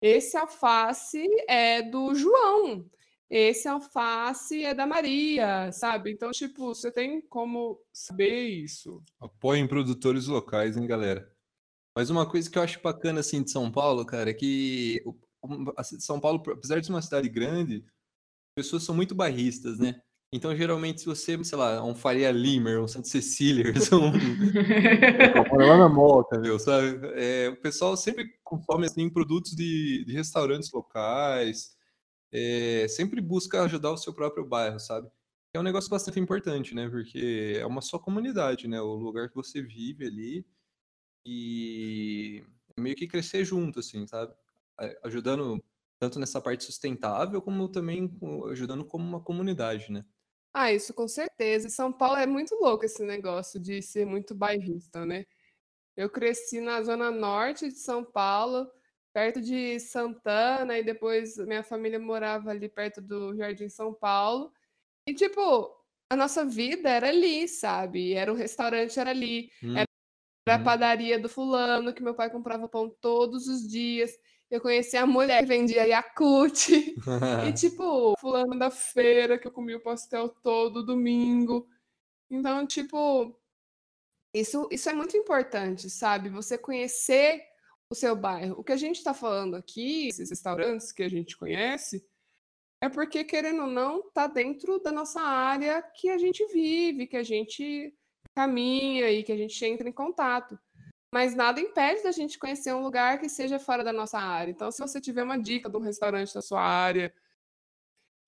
esse 0.00 0.36
alface 0.36 1.26
é 1.48 1.82
do 1.82 2.14
João 2.14 2.88
esse 3.28 3.66
alface 3.66 4.64
é 4.64 4.72
da 4.72 4.86
Maria, 4.86 5.72
sabe? 5.72 6.12
Então, 6.12 6.30
tipo, 6.30 6.68
você 6.68 6.92
tem 6.92 7.20
como 7.20 7.80
saber 7.92 8.46
isso. 8.46 9.02
Apoiem 9.18 9.66
produtores 9.66 10.28
locais, 10.28 10.76
hein, 10.76 10.86
galera? 10.86 11.32
Mas 11.96 12.08
uma 12.08 12.28
coisa 12.28 12.48
que 12.48 12.56
eu 12.56 12.62
acho 12.62 12.80
bacana, 12.80 13.20
assim, 13.20 13.42
de 13.42 13.50
São 13.50 13.70
Paulo, 13.70 14.06
cara, 14.06 14.30
é 14.30 14.34
que 14.34 15.02
São 15.98 16.20
Paulo, 16.20 16.40
apesar 16.52 16.78
de 16.78 16.86
ser 16.86 16.92
uma 16.92 17.02
cidade 17.02 17.28
grande, 17.28 17.84
as 18.56 18.64
pessoas 18.64 18.84
são 18.84 18.94
muito 18.94 19.14
barristas, 19.14 19.78
né? 19.78 20.00
Então, 20.32 20.54
geralmente, 20.54 21.00
se 21.00 21.06
você, 21.06 21.42
sei 21.44 21.56
lá, 21.56 21.82
um 21.84 21.94
Faria 21.94 22.30
Limer, 22.32 22.82
um 22.82 22.88
Santa 22.88 23.08
Cecília, 23.08 23.72
um... 23.92 24.12
lá 25.56 25.76
na 25.78 25.88
moca, 25.88 26.40
viu, 26.40 26.58
sabe? 26.58 26.98
É, 27.14 27.48
o 27.48 27.56
pessoal 27.60 27.96
sempre 27.96 28.26
consome, 28.42 28.86
assim, 28.86 29.08
produtos 29.08 29.52
de, 29.52 30.04
de 30.04 30.12
restaurantes 30.12 30.70
locais, 30.72 31.76
é, 32.32 32.86
sempre 32.88 33.20
busca 33.20 33.62
ajudar 33.62 33.92
o 33.92 33.96
seu 33.96 34.12
próprio 34.12 34.44
bairro, 34.44 34.80
sabe? 34.80 35.08
É 35.54 35.60
um 35.60 35.62
negócio 35.62 35.88
bastante 35.88 36.20
importante, 36.20 36.74
né? 36.74 36.88
Porque 36.88 37.56
é 37.58 37.64
uma 37.64 37.80
só 37.80 37.98
comunidade, 37.98 38.68
né? 38.68 38.80
O 38.80 38.94
lugar 38.94 39.28
que 39.28 39.34
você 39.34 39.62
vive 39.62 40.06
ali 40.06 40.46
e 41.24 42.44
meio 42.78 42.96
que 42.96 43.06
crescer 43.06 43.44
junto, 43.44 43.80
assim, 43.80 44.06
sabe? 44.06 44.34
Ajudando 45.02 45.62
tanto 45.98 46.18
nessa 46.18 46.40
parte 46.40 46.64
sustentável 46.64 47.40
como 47.40 47.68
também 47.68 48.14
ajudando 48.50 48.84
como 48.84 49.04
uma 49.06 49.20
comunidade, 49.20 49.90
né? 49.90 50.04
Ah, 50.58 50.72
isso 50.72 50.94
com 50.94 51.06
certeza. 51.06 51.68
São 51.68 51.92
Paulo 51.92 52.16
é 52.16 52.24
muito 52.26 52.54
louco 52.54 52.86
esse 52.86 53.04
negócio 53.04 53.60
de 53.60 53.82
ser 53.82 54.06
muito 54.06 54.34
bairrista, 54.34 55.04
né? 55.04 55.26
Eu 55.94 56.08
cresci 56.08 56.62
na 56.62 56.82
zona 56.82 57.10
norte 57.10 57.68
de 57.68 57.78
São 57.78 58.02
Paulo, 58.02 58.66
perto 59.12 59.38
de 59.38 59.78
Santana, 59.78 60.78
e 60.78 60.82
depois 60.82 61.36
minha 61.36 61.62
família 61.62 61.98
morava 61.98 62.48
ali 62.52 62.70
perto 62.70 63.02
do 63.02 63.36
Jardim 63.36 63.68
São 63.68 63.92
Paulo. 63.92 64.50
E, 65.06 65.12
tipo, 65.12 65.76
a 66.10 66.16
nossa 66.16 66.42
vida 66.42 66.88
era 66.88 67.08
ali, 67.10 67.46
sabe? 67.46 68.14
Era 68.14 68.32
o 68.32 68.36
restaurante, 68.36 68.98
era 68.98 69.10
ali. 69.10 69.50
Hum. 69.62 69.76
Era 69.76 69.86
a 70.48 70.56
hum. 70.56 70.64
padaria 70.64 71.18
do 71.18 71.28
fulano, 71.28 71.92
que 71.92 72.02
meu 72.02 72.14
pai 72.14 72.30
comprava 72.30 72.66
pão 72.66 72.88
todos 72.88 73.46
os 73.46 73.68
dias. 73.68 74.18
Eu 74.50 74.60
conheci 74.60 74.96
a 74.96 75.06
mulher 75.06 75.40
que 75.40 75.46
vendia 75.46 75.86
Yakut. 75.86 76.94
e, 77.48 77.52
tipo, 77.52 78.14
fulano 78.18 78.58
da 78.58 78.70
feira, 78.70 79.38
que 79.38 79.46
eu 79.46 79.52
comia 79.52 79.76
o 79.76 79.82
pastel 79.82 80.28
todo 80.28 80.84
domingo. 80.84 81.68
Então, 82.30 82.66
tipo, 82.66 83.36
isso, 84.34 84.68
isso 84.70 84.88
é 84.88 84.92
muito 84.92 85.16
importante, 85.16 85.90
sabe? 85.90 86.28
Você 86.28 86.56
conhecer 86.56 87.42
o 87.90 87.94
seu 87.94 88.14
bairro. 88.14 88.56
O 88.58 88.64
que 88.64 88.72
a 88.72 88.76
gente 88.76 88.96
está 88.96 89.14
falando 89.14 89.56
aqui, 89.56 90.08
esses 90.08 90.30
restaurantes 90.30 90.92
que 90.92 91.02
a 91.02 91.08
gente 91.08 91.36
conhece, 91.36 92.06
é 92.80 92.88
porque, 92.88 93.24
querendo 93.24 93.62
ou 93.62 93.68
não, 93.68 94.00
está 94.00 94.26
dentro 94.26 94.78
da 94.78 94.92
nossa 94.92 95.20
área 95.20 95.82
que 95.82 96.10
a 96.10 96.18
gente 96.18 96.44
vive, 96.52 97.06
que 97.06 97.16
a 97.16 97.22
gente 97.22 97.94
caminha 98.34 99.10
e 99.10 99.22
que 99.22 99.32
a 99.32 99.36
gente 99.36 99.64
entra 99.64 99.88
em 99.88 99.92
contato. 99.92 100.58
Mas 101.12 101.34
nada 101.34 101.60
impede 101.60 102.02
da 102.02 102.12
gente 102.12 102.38
conhecer 102.38 102.74
um 102.74 102.82
lugar 102.82 103.18
que 103.18 103.28
seja 103.28 103.58
fora 103.58 103.82
da 103.84 103.92
nossa 103.92 104.18
área. 104.18 104.50
Então, 104.50 104.70
se 104.70 104.80
você 104.80 105.00
tiver 105.00 105.22
uma 105.22 105.38
dica 105.38 105.70
de 105.70 105.76
um 105.76 105.80
restaurante 105.80 106.34
da 106.34 106.42
sua 106.42 106.60
área, 106.60 107.12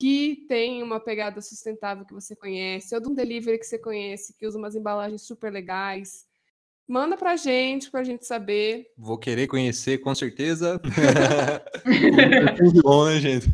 que 0.01 0.47
tem 0.49 0.83
uma 0.83 1.01
pegada 1.01 1.41
sustentável 1.41 2.05
que 2.05 2.15
você 2.15 2.37
conhece, 2.37 2.95
ou 2.95 3.01
de 3.01 3.09
um 3.09 3.15
delivery 3.15 3.59
que 3.59 3.67
você 3.67 3.79
conhece, 3.79 4.35
que 4.35 4.47
usa 4.47 4.59
umas 4.59 4.75
embalagens 4.75 5.23
super 5.23 5.53
legais, 5.53 6.29
Manda 6.89 7.19
pra 7.19 7.37
gente, 7.37 7.91
pra 7.91 8.03
gente 8.03 8.25
saber. 8.25 8.91
Vou 8.97 9.19
querer 9.19 9.47
conhecer, 9.47 9.99
com 9.99 10.15
certeza. 10.15 10.81
bom, 12.83 13.05
né, 13.05 13.21
gente? 13.21 13.47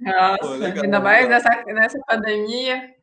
Nossa, 0.00 0.38
Pô, 0.38 0.48
legal, 0.54 0.84
ainda 0.84 0.98
mais 0.98 1.28
nessa, 1.28 1.64
nessa 1.66 2.00
pandemia. 2.04 2.96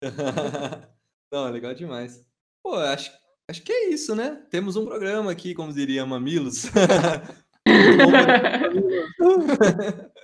Não, 1.30 1.50
legal 1.50 1.74
demais. 1.74 2.24
Pô, 2.62 2.74
acho, 2.76 3.12
acho 3.50 3.62
que 3.62 3.72
é 3.72 3.90
isso, 3.90 4.14
né? 4.14 4.38
Temos 4.50 4.76
um 4.76 4.84
programa 4.84 5.32
aqui, 5.32 5.54
como 5.54 5.72
diria 5.72 6.06
Mamilos. 6.06 6.66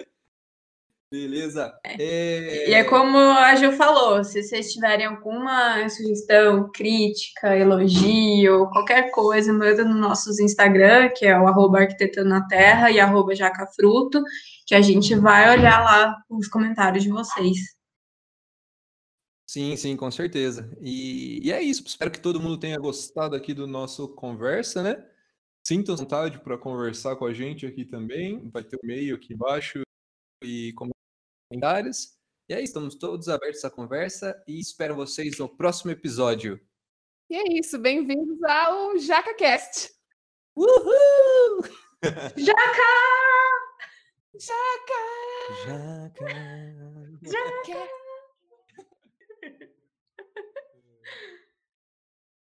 Beleza. 1.10 1.72
É... 1.84 2.68
E 2.68 2.74
é 2.74 2.82
como 2.82 3.16
a 3.16 3.54
Ju 3.54 3.70
falou, 3.72 4.24
se 4.24 4.42
vocês 4.42 4.72
tiverem 4.72 5.06
alguma 5.06 5.88
sugestão, 5.88 6.68
crítica, 6.72 7.56
elogio, 7.56 8.68
qualquer 8.70 9.12
coisa, 9.12 9.52
manda 9.52 9.84
no 9.84 9.94
nossos 9.94 10.40
Instagram, 10.40 11.10
que 11.16 11.24
é 11.24 11.38
o 11.38 11.46
arroba 11.46 11.78
arquitetando 11.78 12.28
na 12.28 12.44
terra 12.48 12.90
e 12.90 12.98
arroba 12.98 13.36
jacafruto, 13.36 14.20
que 14.66 14.74
a 14.74 14.80
gente 14.80 15.14
vai 15.14 15.56
olhar 15.56 15.80
lá 15.84 16.16
os 16.28 16.48
comentários 16.48 17.04
de 17.04 17.10
vocês. 17.10 17.75
Sim, 19.46 19.76
sim, 19.76 19.96
com 19.96 20.10
certeza. 20.10 20.68
E, 20.80 21.46
e 21.46 21.52
é 21.52 21.62
isso. 21.62 21.84
Espero 21.86 22.10
que 22.10 22.20
todo 22.20 22.40
mundo 22.40 22.58
tenha 22.58 22.78
gostado 22.78 23.36
aqui 23.36 23.54
do 23.54 23.66
nosso 23.66 24.08
conversa, 24.08 24.82
né? 24.82 25.08
Sinta 25.64 25.94
vontade 25.94 26.40
para 26.40 26.58
conversar 26.58 27.16
com 27.16 27.26
a 27.26 27.32
gente 27.32 27.64
aqui 27.64 27.84
também. 27.84 28.50
Vai 28.50 28.64
ter 28.64 28.76
o 28.76 28.80
um 28.82 28.84
e-mail 28.84 29.14
aqui 29.14 29.34
embaixo 29.34 29.82
e 30.42 30.74
comentários. 31.50 32.16
E 32.48 32.54
aí, 32.54 32.64
estamos 32.64 32.96
todos 32.96 33.28
abertos 33.28 33.64
à 33.64 33.70
conversa 33.70 34.40
e 34.46 34.58
espero 34.60 34.94
vocês 34.94 35.38
no 35.38 35.48
próximo 35.48 35.90
episódio. 35.92 36.60
E 37.28 37.36
é 37.36 37.58
isso, 37.58 37.78
bem-vindos 37.78 38.42
ao 38.44 38.96
JacaCast. 38.98 39.92
Uhul! 40.56 41.62
Jaca! 42.36 42.92
Jaca! 44.38 45.02
Jaca! 45.64 46.26
Jaca! 47.22 48.05